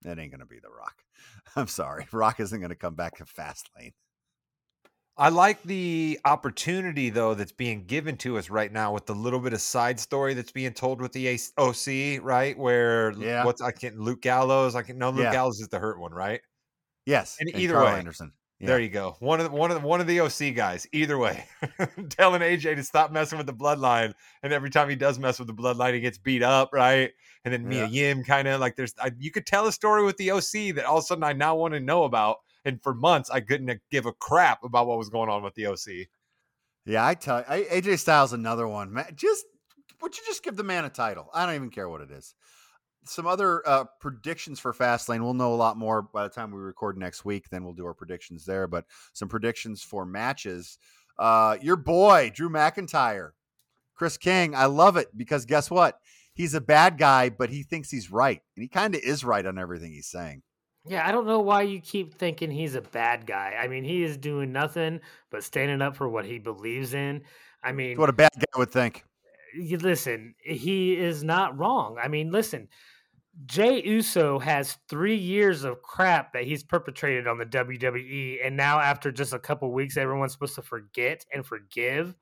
it 0.04 0.18
ain't 0.18 0.32
going 0.32 0.40
to 0.40 0.46
be 0.46 0.58
The 0.58 0.70
Rock. 0.70 1.04
I'm 1.56 1.68
sorry, 1.68 2.08
Rock 2.12 2.40
isn't 2.40 2.58
going 2.58 2.70
to 2.70 2.76
come 2.76 2.96
back 2.96 3.18
to 3.18 3.24
Fastlane. 3.24 3.92
I 5.16 5.28
like 5.28 5.62
the 5.62 6.18
opportunity 6.24 7.08
though 7.08 7.34
that's 7.34 7.52
being 7.52 7.84
given 7.84 8.16
to 8.18 8.36
us 8.36 8.50
right 8.50 8.72
now 8.72 8.92
with 8.92 9.06
the 9.06 9.14
little 9.14 9.38
bit 9.38 9.52
of 9.52 9.60
side 9.60 10.00
story 10.00 10.34
that's 10.34 10.50
being 10.50 10.72
told 10.72 11.00
with 11.00 11.12
the 11.12 11.38
OC, 11.56 12.24
right? 12.24 12.58
Where 12.58 13.12
yeah. 13.12 13.44
what's 13.44 13.60
I 13.60 13.70
can't 13.70 13.98
Luke 13.98 14.22
Gallows, 14.22 14.74
I 14.74 14.82
can 14.82 14.98
no 14.98 15.10
Luke 15.10 15.24
Yeah. 15.24 15.32
Gallows 15.32 15.60
is 15.60 15.68
the 15.68 15.78
hurt 15.78 16.00
one, 16.00 16.12
right? 16.12 16.40
Yes, 17.06 17.36
And 17.38 17.48
and 17.48 17.60
either 17.60 17.74
Karl 17.74 17.86
way, 17.86 17.98
Anderson. 17.98 18.32
Yeah. 18.60 18.68
There 18.68 18.80
you 18.80 18.88
go. 18.88 19.16
One 19.18 19.40
of 19.40 19.50
the, 19.50 19.56
one 19.56 19.70
of 19.70 19.80
the, 19.80 19.86
one 19.86 20.00
of 20.00 20.06
the 20.06 20.20
OC 20.20 20.54
guys. 20.54 20.86
Either 20.92 21.18
way, 21.18 21.44
telling 22.08 22.40
AJ 22.40 22.76
to 22.76 22.84
stop 22.84 23.10
messing 23.10 23.36
with 23.36 23.46
the 23.46 23.52
bloodline, 23.52 24.14
and 24.42 24.52
every 24.52 24.70
time 24.70 24.88
he 24.88 24.96
does 24.96 25.18
mess 25.18 25.38
with 25.38 25.48
the 25.48 25.54
bloodline, 25.54 25.92
he 25.94 26.00
gets 26.00 26.18
beat 26.18 26.42
up, 26.42 26.70
right? 26.72 27.10
And 27.44 27.52
then 27.52 27.68
Mia 27.68 27.86
Yim 27.86 28.24
kind 28.24 28.48
of 28.48 28.60
like 28.60 28.76
there's 28.76 28.94
I, 28.98 29.10
you 29.18 29.30
could 29.30 29.44
tell 29.44 29.66
a 29.66 29.72
story 29.72 30.04
with 30.04 30.16
the 30.16 30.30
OC 30.30 30.76
that 30.76 30.84
all 30.84 30.98
of 30.98 31.04
a 31.04 31.06
sudden 31.06 31.24
I 31.24 31.32
now 31.32 31.56
want 31.56 31.74
to 31.74 31.80
know 31.80 32.04
about, 32.04 32.36
and 32.64 32.82
for 32.82 32.94
months 32.94 33.30
I 33.30 33.40
couldn't 33.40 33.80
give 33.90 34.06
a 34.06 34.12
crap 34.12 34.64
about 34.64 34.86
what 34.86 34.98
was 34.98 35.08
going 35.08 35.28
on 35.28 35.42
with 35.42 35.54
the 35.54 35.66
OC. 35.66 36.08
Yeah, 36.86 37.06
I 37.06 37.14
tell 37.14 37.38
you, 37.38 37.64
AJ 37.64 37.98
Styles 37.98 38.32
another 38.32 38.68
one. 38.68 38.92
Man, 38.92 39.06
just 39.14 39.44
would 40.02 40.16
you 40.16 40.22
just 40.26 40.42
give 40.42 40.56
the 40.56 40.64
man 40.64 40.84
a 40.84 40.90
title? 40.90 41.30
I 41.32 41.46
don't 41.46 41.54
even 41.54 41.70
care 41.70 41.88
what 41.88 42.02
it 42.02 42.10
is. 42.10 42.34
Some 43.06 43.26
other 43.26 43.66
uh, 43.66 43.84
predictions 44.00 44.60
for 44.60 44.72
Fastlane. 44.72 45.20
We'll 45.20 45.34
know 45.34 45.54
a 45.54 45.56
lot 45.56 45.76
more 45.76 46.02
by 46.02 46.24
the 46.24 46.30
time 46.30 46.50
we 46.50 46.58
record 46.58 46.96
next 46.96 47.24
week. 47.24 47.48
Then 47.50 47.64
we'll 47.64 47.74
do 47.74 47.86
our 47.86 47.94
predictions 47.94 48.44
there. 48.44 48.66
But 48.66 48.84
some 49.12 49.28
predictions 49.28 49.82
for 49.82 50.04
matches. 50.06 50.78
Uh, 51.18 51.56
your 51.62 51.76
boy 51.76 52.32
Drew 52.34 52.50
McIntyre, 52.50 53.30
Chris 53.94 54.16
King. 54.16 54.54
I 54.54 54.66
love 54.66 54.96
it 54.96 55.08
because 55.16 55.46
guess 55.46 55.70
what? 55.70 55.98
He's 56.34 56.54
a 56.54 56.60
bad 56.60 56.98
guy, 56.98 57.28
but 57.28 57.50
he 57.50 57.62
thinks 57.62 57.90
he's 57.90 58.10
right, 58.10 58.40
and 58.56 58.62
he 58.62 58.68
kind 58.68 58.94
of 58.94 59.00
is 59.02 59.24
right 59.24 59.46
on 59.46 59.58
everything 59.58 59.92
he's 59.92 60.08
saying. 60.08 60.42
Yeah, 60.86 61.06
I 61.06 61.12
don't 61.12 61.26
know 61.26 61.40
why 61.40 61.62
you 61.62 61.80
keep 61.80 62.14
thinking 62.14 62.50
he's 62.50 62.74
a 62.74 62.82
bad 62.82 63.26
guy. 63.26 63.54
I 63.58 63.68
mean, 63.68 63.84
he 63.84 64.02
is 64.02 64.18
doing 64.18 64.52
nothing 64.52 65.00
but 65.30 65.42
standing 65.42 65.80
up 65.80 65.96
for 65.96 66.08
what 66.08 66.26
he 66.26 66.38
believes 66.38 66.92
in. 66.92 67.22
I 67.62 67.72
mean, 67.72 67.96
what 67.98 68.10
a 68.10 68.12
bad 68.14 68.30
guy 68.36 68.58
would 68.58 68.70
think. 68.70 69.04
you 69.54 69.78
listen, 69.78 70.34
he 70.44 70.94
is 70.94 71.24
not 71.24 71.58
wrong. 71.58 71.96
I 72.02 72.08
mean, 72.08 72.30
listen, 72.30 72.68
Jey 73.46 73.82
Uso 73.82 74.38
has 74.38 74.76
three 74.88 75.16
years 75.16 75.64
of 75.64 75.80
crap 75.82 76.34
that 76.34 76.44
he's 76.44 76.62
perpetrated 76.62 77.26
on 77.26 77.38
the 77.38 77.46
WWE, 77.46 78.44
and 78.44 78.56
now 78.56 78.78
after 78.78 79.10
just 79.10 79.32
a 79.32 79.38
couple 79.38 79.72
weeks, 79.72 79.96
everyone's 79.96 80.32
supposed 80.32 80.54
to 80.56 80.62
forget 80.62 81.24
and 81.32 81.46
forgive, 81.46 82.14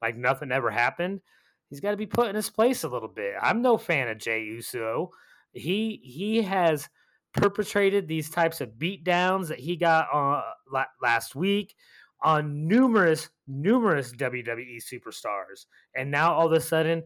like 0.00 0.16
nothing 0.16 0.52
ever 0.52 0.70
happened. 0.70 1.20
He's 1.68 1.80
got 1.80 1.90
to 1.90 1.96
be 1.96 2.06
put 2.06 2.28
in 2.28 2.36
his 2.36 2.50
place 2.50 2.84
a 2.84 2.88
little 2.88 3.08
bit. 3.08 3.34
I'm 3.42 3.60
no 3.60 3.76
fan 3.76 4.08
of 4.08 4.18
Jey 4.18 4.44
Uso. 4.44 5.10
He 5.52 6.00
he 6.02 6.42
has 6.42 6.88
perpetrated 7.34 8.08
these 8.08 8.30
types 8.30 8.60
of 8.60 8.70
beatdowns 8.78 9.48
that 9.48 9.58
he 9.58 9.76
got 9.76 10.06
on 10.12 10.42
la- 10.72 10.84
last 11.02 11.34
week 11.34 11.74
on 12.22 12.66
numerous 12.66 13.28
numerous 13.46 14.12
WWE 14.12 14.78
superstars, 14.82 15.66
and 15.94 16.10
now 16.10 16.32
all 16.32 16.46
of 16.46 16.52
a 16.52 16.60
sudden, 16.60 17.02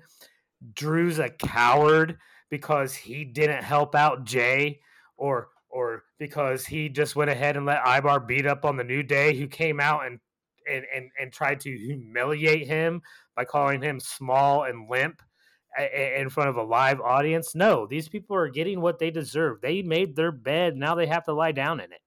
Drew's 0.75 1.19
a 1.19 1.29
coward 1.29 2.19
because 2.51 2.95
he 2.95 3.25
didn't 3.25 3.65
help 3.65 3.95
out 3.95 4.25
Jey, 4.25 4.81
or 5.17 5.49
or 5.69 6.05
because 6.19 6.65
he 6.65 6.89
just 6.89 7.17
went 7.17 7.31
ahead 7.31 7.57
and 7.57 7.67
let 7.67 7.87
Ivar 7.87 8.21
beat 8.21 8.47
up 8.47 8.65
on 8.65 8.77
the 8.77 8.85
New 8.85 9.03
Day, 9.03 9.37
who 9.37 9.49
came 9.49 9.81
out 9.81 10.07
and 10.07 10.21
and 10.71 10.85
and, 10.95 11.11
and 11.21 11.33
tried 11.33 11.61
to 11.61 11.77
humiliate 11.77 12.67
him 12.67 13.03
by 13.35 13.45
calling 13.45 13.83
him 13.83 13.99
small 13.99 14.65
and 14.65 14.89
limp 14.89 15.21
in 15.79 16.29
front 16.29 16.51
of 16.51 16.57
a 16.57 16.63
live 16.63 17.01
audience. 17.01 17.55
No, 17.55 17.87
these 17.87 18.09
people 18.09 18.37
are 18.37 18.49
getting 18.49 18.81
what 18.81 18.99
they 18.99 19.11
deserve. 19.11 19.61
They 19.61 19.83
made 19.83 20.17
their 20.17 20.33
bed, 20.33 20.77
now 20.77 20.95
they 20.95 21.07
have 21.07 21.25
to 21.25 21.33
lie 21.33 21.53
down 21.53 21.81
in 21.81 21.93
it. 21.93 22.01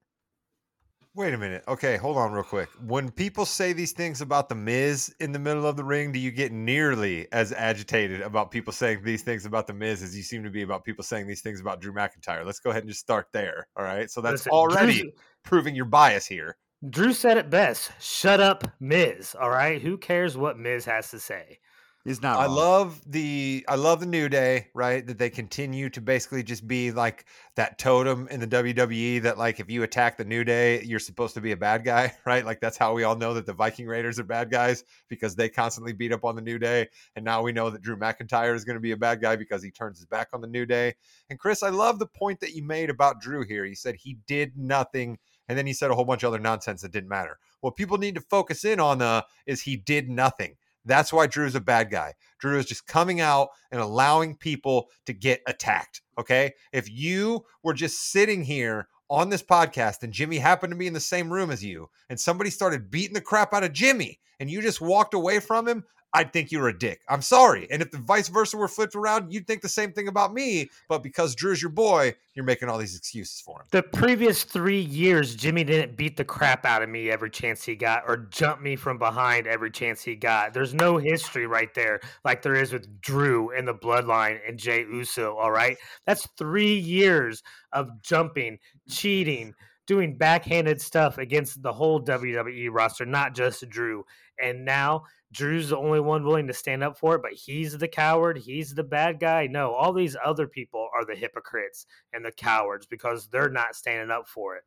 Wait 1.14 1.34
a 1.34 1.36
minute. 1.38 1.62
Okay, 1.68 1.98
hold 1.98 2.16
on 2.16 2.32
real 2.32 2.42
quick. 2.42 2.70
When 2.86 3.10
people 3.10 3.44
say 3.44 3.74
these 3.74 3.92
things 3.92 4.22
about 4.22 4.48
the 4.48 4.54
Miz 4.54 5.14
in 5.20 5.30
the 5.30 5.38
middle 5.38 5.66
of 5.66 5.76
the 5.76 5.84
ring, 5.84 6.10
do 6.10 6.18
you 6.18 6.30
get 6.30 6.52
nearly 6.52 7.30
as 7.32 7.52
agitated 7.52 8.22
about 8.22 8.50
people 8.50 8.72
saying 8.72 9.02
these 9.04 9.22
things 9.22 9.44
about 9.44 9.66
the 9.66 9.74
Miz 9.74 10.02
as 10.02 10.16
you 10.16 10.22
seem 10.22 10.42
to 10.42 10.48
be 10.48 10.62
about 10.62 10.84
people 10.84 11.04
saying 11.04 11.26
these 11.26 11.42
things 11.42 11.60
about 11.60 11.82
Drew 11.82 11.92
McIntyre? 11.92 12.46
Let's 12.46 12.60
go 12.60 12.70
ahead 12.70 12.84
and 12.84 12.88
just 12.88 13.00
start 13.00 13.26
there. 13.34 13.66
All 13.76 13.84
right. 13.84 14.10
So 14.10 14.22
that's 14.22 14.46
Listen, 14.46 14.52
already 14.52 15.00
Drew's- 15.02 15.12
proving 15.42 15.74
your 15.74 15.84
bias 15.84 16.24
here. 16.24 16.56
Drew 16.88 17.12
said 17.12 17.36
it 17.36 17.50
best. 17.50 17.92
Shut 18.00 18.40
up, 18.40 18.64
Miz. 18.80 19.36
All 19.38 19.50
right. 19.50 19.82
Who 19.82 19.98
cares 19.98 20.38
what 20.38 20.58
Miz 20.58 20.86
has 20.86 21.10
to 21.10 21.20
say? 21.20 21.58
He's 22.04 22.20
not. 22.20 22.40
I 22.40 22.46
wrong. 22.46 22.56
love 22.56 23.00
the 23.06 23.64
I 23.68 23.76
love 23.76 24.00
the 24.00 24.06
New 24.06 24.28
Day, 24.28 24.66
right? 24.74 25.06
That 25.06 25.18
they 25.18 25.30
continue 25.30 25.88
to 25.90 26.00
basically 26.00 26.42
just 26.42 26.66
be 26.66 26.90
like 26.90 27.26
that 27.54 27.78
totem 27.78 28.26
in 28.28 28.40
the 28.40 28.46
WWE 28.48 29.22
that 29.22 29.38
like 29.38 29.60
if 29.60 29.70
you 29.70 29.84
attack 29.84 30.16
the 30.16 30.24
New 30.24 30.42
Day, 30.42 30.82
you're 30.82 30.98
supposed 30.98 31.34
to 31.34 31.40
be 31.40 31.52
a 31.52 31.56
bad 31.56 31.84
guy, 31.84 32.12
right? 32.26 32.44
Like 32.44 32.60
that's 32.60 32.76
how 32.76 32.92
we 32.92 33.04
all 33.04 33.14
know 33.14 33.34
that 33.34 33.46
the 33.46 33.52
Viking 33.52 33.86
Raiders 33.86 34.18
are 34.18 34.24
bad 34.24 34.50
guys 34.50 34.82
because 35.08 35.36
they 35.36 35.48
constantly 35.48 35.92
beat 35.92 36.12
up 36.12 36.24
on 36.24 36.34
the 36.34 36.42
New 36.42 36.58
Day. 36.58 36.88
And 37.14 37.24
now 37.24 37.40
we 37.40 37.52
know 37.52 37.70
that 37.70 37.82
Drew 37.82 37.96
McIntyre 37.96 38.56
is 38.56 38.64
going 38.64 38.76
to 38.76 38.80
be 38.80 38.92
a 38.92 38.96
bad 38.96 39.20
guy 39.20 39.36
because 39.36 39.62
he 39.62 39.70
turns 39.70 39.98
his 39.98 40.06
back 40.06 40.30
on 40.32 40.40
the 40.40 40.48
New 40.48 40.66
Day. 40.66 40.94
And 41.30 41.38
Chris, 41.38 41.62
I 41.62 41.68
love 41.68 42.00
the 42.00 42.06
point 42.06 42.40
that 42.40 42.52
you 42.52 42.64
made 42.64 42.90
about 42.90 43.20
Drew 43.20 43.44
here. 43.44 43.64
He 43.64 43.76
said 43.76 43.94
he 43.94 44.18
did 44.26 44.56
nothing 44.56 45.18
and 45.48 45.58
then 45.58 45.66
he 45.66 45.72
said 45.72 45.90
a 45.90 45.94
whole 45.94 46.04
bunch 46.04 46.22
of 46.22 46.28
other 46.28 46.38
nonsense 46.38 46.82
that 46.82 46.92
didn't 46.92 47.08
matter. 47.08 47.38
What 47.60 47.76
people 47.76 47.98
need 47.98 48.14
to 48.14 48.20
focus 48.20 48.64
in 48.64 48.80
on 48.80 49.02
uh, 49.02 49.22
is 49.46 49.62
he 49.62 49.76
did 49.76 50.08
nothing. 50.08 50.56
That's 50.84 51.12
why 51.12 51.26
Drew's 51.26 51.54
a 51.54 51.60
bad 51.60 51.90
guy. 51.90 52.14
Drew 52.38 52.58
is 52.58 52.66
just 52.66 52.86
coming 52.86 53.20
out 53.20 53.48
and 53.70 53.80
allowing 53.80 54.36
people 54.36 54.88
to 55.06 55.12
get 55.12 55.42
attacked. 55.46 56.02
Okay. 56.18 56.52
If 56.72 56.90
you 56.90 57.44
were 57.62 57.74
just 57.74 58.10
sitting 58.10 58.42
here 58.42 58.88
on 59.08 59.28
this 59.28 59.42
podcast 59.42 60.02
and 60.02 60.12
Jimmy 60.12 60.38
happened 60.38 60.72
to 60.72 60.76
be 60.76 60.86
in 60.86 60.94
the 60.94 61.00
same 61.00 61.32
room 61.32 61.50
as 61.50 61.62
you 61.62 61.88
and 62.08 62.18
somebody 62.18 62.50
started 62.50 62.90
beating 62.90 63.14
the 63.14 63.20
crap 63.20 63.52
out 63.52 63.64
of 63.64 63.72
Jimmy 63.72 64.18
and 64.40 64.50
you 64.50 64.60
just 64.62 64.80
walked 64.80 65.14
away 65.14 65.38
from 65.38 65.68
him, 65.68 65.84
I'd 66.14 66.32
think 66.32 66.52
you 66.52 66.60
were 66.60 66.68
a 66.68 66.78
dick. 66.78 67.00
I'm 67.08 67.22
sorry. 67.22 67.66
And 67.70 67.80
if 67.80 67.90
the 67.90 67.98
vice 67.98 68.28
versa 68.28 68.56
were 68.56 68.68
flipped 68.68 68.94
around, 68.94 69.32
you'd 69.32 69.46
think 69.46 69.62
the 69.62 69.68
same 69.68 69.92
thing 69.92 70.08
about 70.08 70.34
me. 70.34 70.70
But 70.88 71.02
because 71.02 71.34
Drew's 71.34 71.62
your 71.62 71.70
boy, 71.70 72.14
you're 72.34 72.44
making 72.44 72.68
all 72.68 72.76
these 72.76 72.96
excuses 72.96 73.40
for 73.40 73.60
him. 73.60 73.66
The 73.70 73.82
previous 73.82 74.44
three 74.44 74.80
years, 74.80 75.34
Jimmy 75.34 75.64
didn't 75.64 75.96
beat 75.96 76.16
the 76.16 76.24
crap 76.24 76.66
out 76.66 76.82
of 76.82 76.90
me 76.90 77.10
every 77.10 77.30
chance 77.30 77.64
he 77.64 77.76
got 77.76 78.04
or 78.06 78.28
jump 78.30 78.60
me 78.60 78.76
from 78.76 78.98
behind 78.98 79.46
every 79.46 79.70
chance 79.70 80.02
he 80.02 80.14
got. 80.14 80.52
There's 80.52 80.74
no 80.74 80.98
history 80.98 81.46
right 81.46 81.72
there 81.74 82.00
like 82.24 82.42
there 82.42 82.54
is 82.54 82.72
with 82.72 83.00
Drew 83.00 83.50
and 83.56 83.66
the 83.66 83.74
bloodline 83.74 84.38
and 84.46 84.58
Jey 84.58 84.80
Uso. 84.80 85.34
All 85.36 85.50
right. 85.50 85.78
That's 86.06 86.28
three 86.36 86.74
years 86.74 87.42
of 87.72 88.02
jumping, 88.02 88.58
cheating, 88.88 89.54
doing 89.86 90.16
backhanded 90.16 90.80
stuff 90.80 91.18
against 91.18 91.62
the 91.62 91.72
whole 91.72 92.02
WWE 92.02 92.68
roster, 92.70 93.06
not 93.06 93.34
just 93.34 93.68
Drew. 93.68 94.04
And 94.42 94.64
now 94.64 95.04
Drew's 95.32 95.70
the 95.70 95.78
only 95.78 96.00
one 96.00 96.24
willing 96.24 96.46
to 96.46 96.52
stand 96.52 96.84
up 96.84 96.98
for 96.98 97.14
it, 97.16 97.22
but 97.22 97.32
he's 97.32 97.78
the 97.78 97.88
coward. 97.88 98.38
He's 98.38 98.74
the 98.74 98.84
bad 98.84 99.18
guy. 99.18 99.46
No, 99.46 99.72
all 99.72 99.92
these 99.92 100.16
other 100.22 100.46
people 100.46 100.88
are 100.94 101.04
the 101.04 101.14
hypocrites 101.14 101.86
and 102.12 102.24
the 102.24 102.32
cowards 102.32 102.86
because 102.86 103.28
they're 103.28 103.48
not 103.48 103.74
standing 103.74 104.10
up 104.10 104.28
for 104.28 104.56
it. 104.56 104.64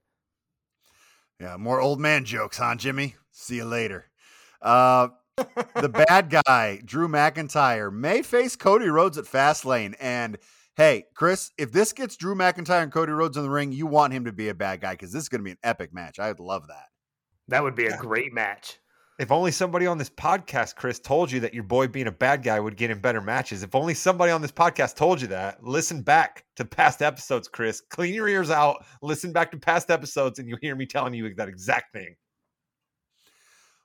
Yeah, 1.40 1.58
more 1.58 1.82
old 1.82 2.00
man 2.00 2.26
jokes, 2.26 2.58
huh, 2.58 2.76
Jimmy? 2.76 3.16
See 3.32 3.58
you 3.58 3.66
later. 3.66 4.06
Uh, 4.62 5.10
the 5.36 5.90
bad 6.08 6.30
guy, 6.46 6.82
Drew 6.84 7.08
McIntyre, 7.08 7.94
may 7.94 8.22
face 8.22 8.56
Cody 8.56 8.88
Rhodes 8.88 9.18
at 9.18 9.26
Fastlane. 9.26 9.96
And 10.00 10.38
hey, 10.78 11.06
Chris, 11.14 11.52
if 11.58 11.72
this 11.72 11.94
gets 11.94 12.16
Drew 12.16 12.36
McIntyre 12.36 12.82
and 12.82 12.92
Cody 12.92 13.12
Rhodes 13.12 13.38
in 13.38 13.44
the 13.44 13.50
ring, 13.50 13.72
you 13.72 13.86
want 13.86 14.14
him 14.14 14.26
to 14.26 14.32
be 14.32 14.50
a 14.50 14.56
bad 14.56 14.82
guy 14.82 14.94
because 14.94 15.12
this 15.12 15.24
is 15.24 15.30
going 15.30 15.42
to 15.42 15.46
be 15.46 15.52
an 15.52 15.58
epic 15.64 15.94
match. 15.94 16.18
I'd 16.18 16.40
love 16.40 16.68
that. 16.68 16.88
That 17.50 17.64
would 17.64 17.76
be 17.76 17.86
a 17.86 17.98
great 17.98 18.34
match. 18.34 18.80
If 19.18 19.32
only 19.32 19.52
somebody 19.52 19.88
on 19.88 19.98
this 19.98 20.10
podcast, 20.10 20.76
Chris, 20.76 21.00
told 21.00 21.32
you 21.32 21.40
that 21.40 21.54
your 21.54 21.64
boy 21.64 21.88
being 21.88 22.08
a 22.08 22.12
bad 22.12 22.44
guy 22.44 22.60
would 22.60 22.76
get 22.76 22.92
in 22.92 23.00
better 23.00 23.22
matches. 23.22 23.64
If 23.64 23.74
only 23.74 23.94
somebody 23.94 24.34
on 24.34 24.42
this 24.42 24.52
podcast 24.52 24.96
told 24.96 25.22
you 25.22 25.28
that. 25.28 25.64
Listen 25.64 26.02
back 26.02 26.44
to 26.58 26.66
past 26.66 27.02
episodes, 27.02 27.48
Chris. 27.48 27.80
Clean 27.80 28.14
your 28.14 28.28
ears 28.28 28.52
out. 28.52 28.84
Listen 29.02 29.32
back 29.32 29.52
to 29.52 29.58
past 29.58 29.90
episodes, 29.90 30.38
and 30.38 30.50
you'll 30.50 30.60
hear 30.62 30.76
me 30.76 30.86
telling 30.86 31.14
you 31.14 31.34
that 31.36 31.48
exact 31.48 31.94
thing. 31.94 32.16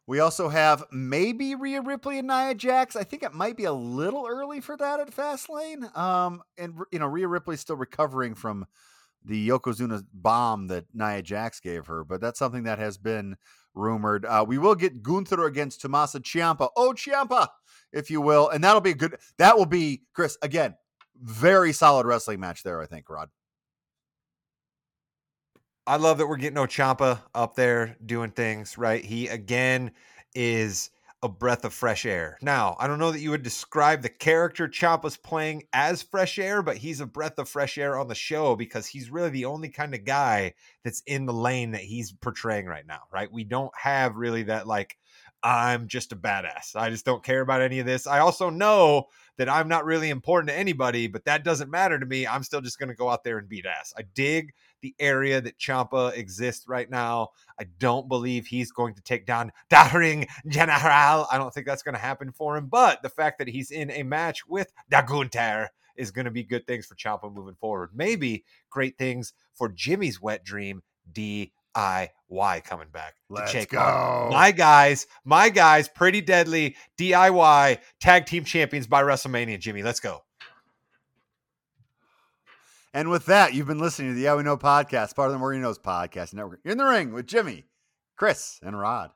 We 0.08 0.18
also 0.18 0.48
have 0.48 0.82
maybe 0.90 1.54
Rhea 1.54 1.80
Ripley 1.80 2.18
and 2.18 2.26
Nia 2.26 2.56
Jax. 2.56 2.96
I 2.96 3.04
think 3.04 3.22
it 3.22 3.32
might 3.32 3.56
be 3.56 3.66
a 3.66 3.72
little 3.72 4.26
early 4.28 4.60
for 4.60 4.76
that 4.78 4.98
at 4.98 5.14
Fastlane. 5.14 5.96
Um, 5.96 6.42
and 6.58 6.74
you 6.90 6.98
know, 6.98 7.06
Rhea 7.06 7.28
Ripley's 7.28 7.60
still 7.60 7.76
recovering 7.76 8.34
from 8.34 8.66
the 9.24 9.48
Yokozuna 9.48 10.04
bomb 10.12 10.68
that 10.68 10.86
Nia 10.94 11.22
Jax 11.22 11.60
gave 11.60 11.86
her, 11.86 12.04
but 12.04 12.20
that's 12.20 12.38
something 12.38 12.64
that 12.64 12.78
has 12.78 12.98
been 12.98 13.36
rumored. 13.74 14.24
Uh, 14.24 14.44
we 14.46 14.58
will 14.58 14.74
get 14.74 15.02
Gunther 15.02 15.44
against 15.44 15.80
Tommaso 15.80 16.18
Ciampa. 16.18 16.70
Oh, 16.76 16.92
Ciampa, 16.92 17.48
if 17.92 18.10
you 18.10 18.20
will, 18.20 18.48
and 18.48 18.62
that'll 18.64 18.80
be 18.80 18.90
a 18.90 18.94
good. 18.94 19.16
That 19.38 19.56
will 19.56 19.66
be 19.66 20.02
Chris 20.14 20.38
again. 20.42 20.74
Very 21.20 21.72
solid 21.72 22.06
wrestling 22.06 22.40
match 22.40 22.62
there, 22.62 22.80
I 22.80 22.86
think, 22.86 23.08
Rod. 23.10 23.28
I 25.86 25.96
love 25.96 26.18
that 26.18 26.26
we're 26.26 26.36
getting 26.36 26.58
Ochampa 26.58 27.20
up 27.34 27.56
there 27.56 27.96
doing 28.04 28.30
things 28.30 28.78
right. 28.78 29.04
He 29.04 29.28
again 29.28 29.90
is 30.34 30.90
a 31.22 31.28
breath 31.28 31.64
of 31.64 31.72
fresh 31.74 32.06
air. 32.06 32.38
Now, 32.40 32.76
I 32.78 32.86
don't 32.86 32.98
know 32.98 33.10
that 33.10 33.20
you 33.20 33.30
would 33.30 33.42
describe 33.42 34.02
the 34.02 34.08
character 34.08 34.68
Ciampa's 34.68 35.16
playing 35.16 35.64
as 35.72 36.02
fresh 36.02 36.38
air, 36.38 36.62
but 36.62 36.78
he's 36.78 37.00
a 37.00 37.06
breath 37.06 37.38
of 37.38 37.48
fresh 37.48 37.76
air 37.76 37.98
on 37.98 38.08
the 38.08 38.14
show 38.14 38.56
because 38.56 38.86
he's 38.86 39.10
really 39.10 39.30
the 39.30 39.44
only 39.44 39.68
kind 39.68 39.94
of 39.94 40.04
guy 40.04 40.54
that's 40.82 41.02
in 41.06 41.26
the 41.26 41.32
lane 41.32 41.72
that 41.72 41.82
he's 41.82 42.12
portraying 42.12 42.66
right 42.66 42.86
now, 42.86 43.00
right? 43.12 43.30
We 43.30 43.44
don't 43.44 43.72
have 43.76 44.16
really 44.16 44.44
that 44.44 44.66
like 44.66 44.96
I'm 45.42 45.88
just 45.88 46.12
a 46.12 46.16
badass. 46.16 46.76
I 46.76 46.90
just 46.90 47.04
don't 47.04 47.24
care 47.24 47.40
about 47.40 47.62
any 47.62 47.78
of 47.78 47.86
this. 47.86 48.06
I 48.06 48.18
also 48.18 48.50
know 48.50 49.06
that 49.38 49.48
I'm 49.48 49.68
not 49.68 49.86
really 49.86 50.10
important 50.10 50.50
to 50.50 50.58
anybody, 50.58 51.06
but 51.06 51.24
that 51.24 51.44
doesn't 51.44 51.70
matter 51.70 51.98
to 51.98 52.04
me. 52.04 52.26
I'm 52.26 52.42
still 52.42 52.60
just 52.60 52.78
going 52.78 52.90
to 52.90 52.94
go 52.94 53.08
out 53.08 53.24
there 53.24 53.38
and 53.38 53.48
beat 53.48 53.64
ass. 53.64 53.94
I 53.96 54.02
dig 54.14 54.52
the 54.82 54.94
area 54.98 55.40
that 55.40 55.58
Ciampa 55.58 56.16
exists 56.16 56.66
right 56.68 56.88
now. 56.88 57.28
I 57.58 57.64
don't 57.78 58.08
believe 58.08 58.46
he's 58.46 58.72
going 58.72 58.94
to 58.94 59.02
take 59.02 59.26
down 59.26 59.52
the 59.70 59.90
Ring 59.94 60.26
General. 60.48 61.26
I 61.30 61.38
don't 61.38 61.52
think 61.52 61.66
that's 61.66 61.82
going 61.82 61.94
to 61.94 62.00
happen 62.00 62.32
for 62.32 62.56
him. 62.56 62.66
But 62.66 63.02
the 63.02 63.08
fact 63.08 63.38
that 63.38 63.48
he's 63.48 63.70
in 63.70 63.90
a 63.90 64.02
match 64.02 64.46
with 64.46 64.72
Gunther 64.90 65.70
is 65.96 66.10
going 66.10 66.24
to 66.24 66.30
be 66.30 66.42
good 66.42 66.66
things 66.66 66.86
for 66.86 66.94
Ciampa 66.94 67.32
moving 67.32 67.56
forward. 67.56 67.90
Maybe 67.94 68.44
great 68.70 68.96
things 68.98 69.32
for 69.54 69.68
Jimmy's 69.68 70.20
wet 70.20 70.44
dream, 70.44 70.82
DIY 71.12 71.50
coming 72.64 72.88
back 72.92 73.14
Let's 73.28 73.66
go. 73.66 73.78
on 73.78 74.30
my 74.30 74.50
guys, 74.50 75.06
my 75.24 75.50
guys, 75.50 75.88
pretty 75.88 76.20
deadly 76.20 76.76
DIY 76.98 77.78
tag 78.00 78.26
team 78.26 78.44
champions 78.44 78.86
by 78.86 79.02
WrestleMania. 79.02 79.58
Jimmy, 79.58 79.82
let's 79.82 80.00
go. 80.00 80.22
And 82.92 83.08
with 83.08 83.26
that, 83.26 83.54
you've 83.54 83.68
been 83.68 83.78
listening 83.78 84.10
to 84.10 84.14
the 84.14 84.22
Yeah 84.22 84.34
We 84.34 84.42
Know 84.42 84.56
podcast, 84.56 85.14
part 85.14 85.28
of 85.28 85.32
the 85.32 85.38
Morgan 85.38 85.62
Knows 85.62 85.78
podcast 85.78 86.34
network. 86.34 86.60
You're 86.64 86.72
in 86.72 86.78
the 86.78 86.84
ring 86.84 87.12
with 87.12 87.26
Jimmy, 87.26 87.66
Chris, 88.16 88.58
and 88.62 88.78
Rod. 88.78 89.12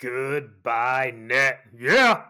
Goodbye, 0.00 1.12
net. 1.14 1.60
Yeah. 1.78 2.22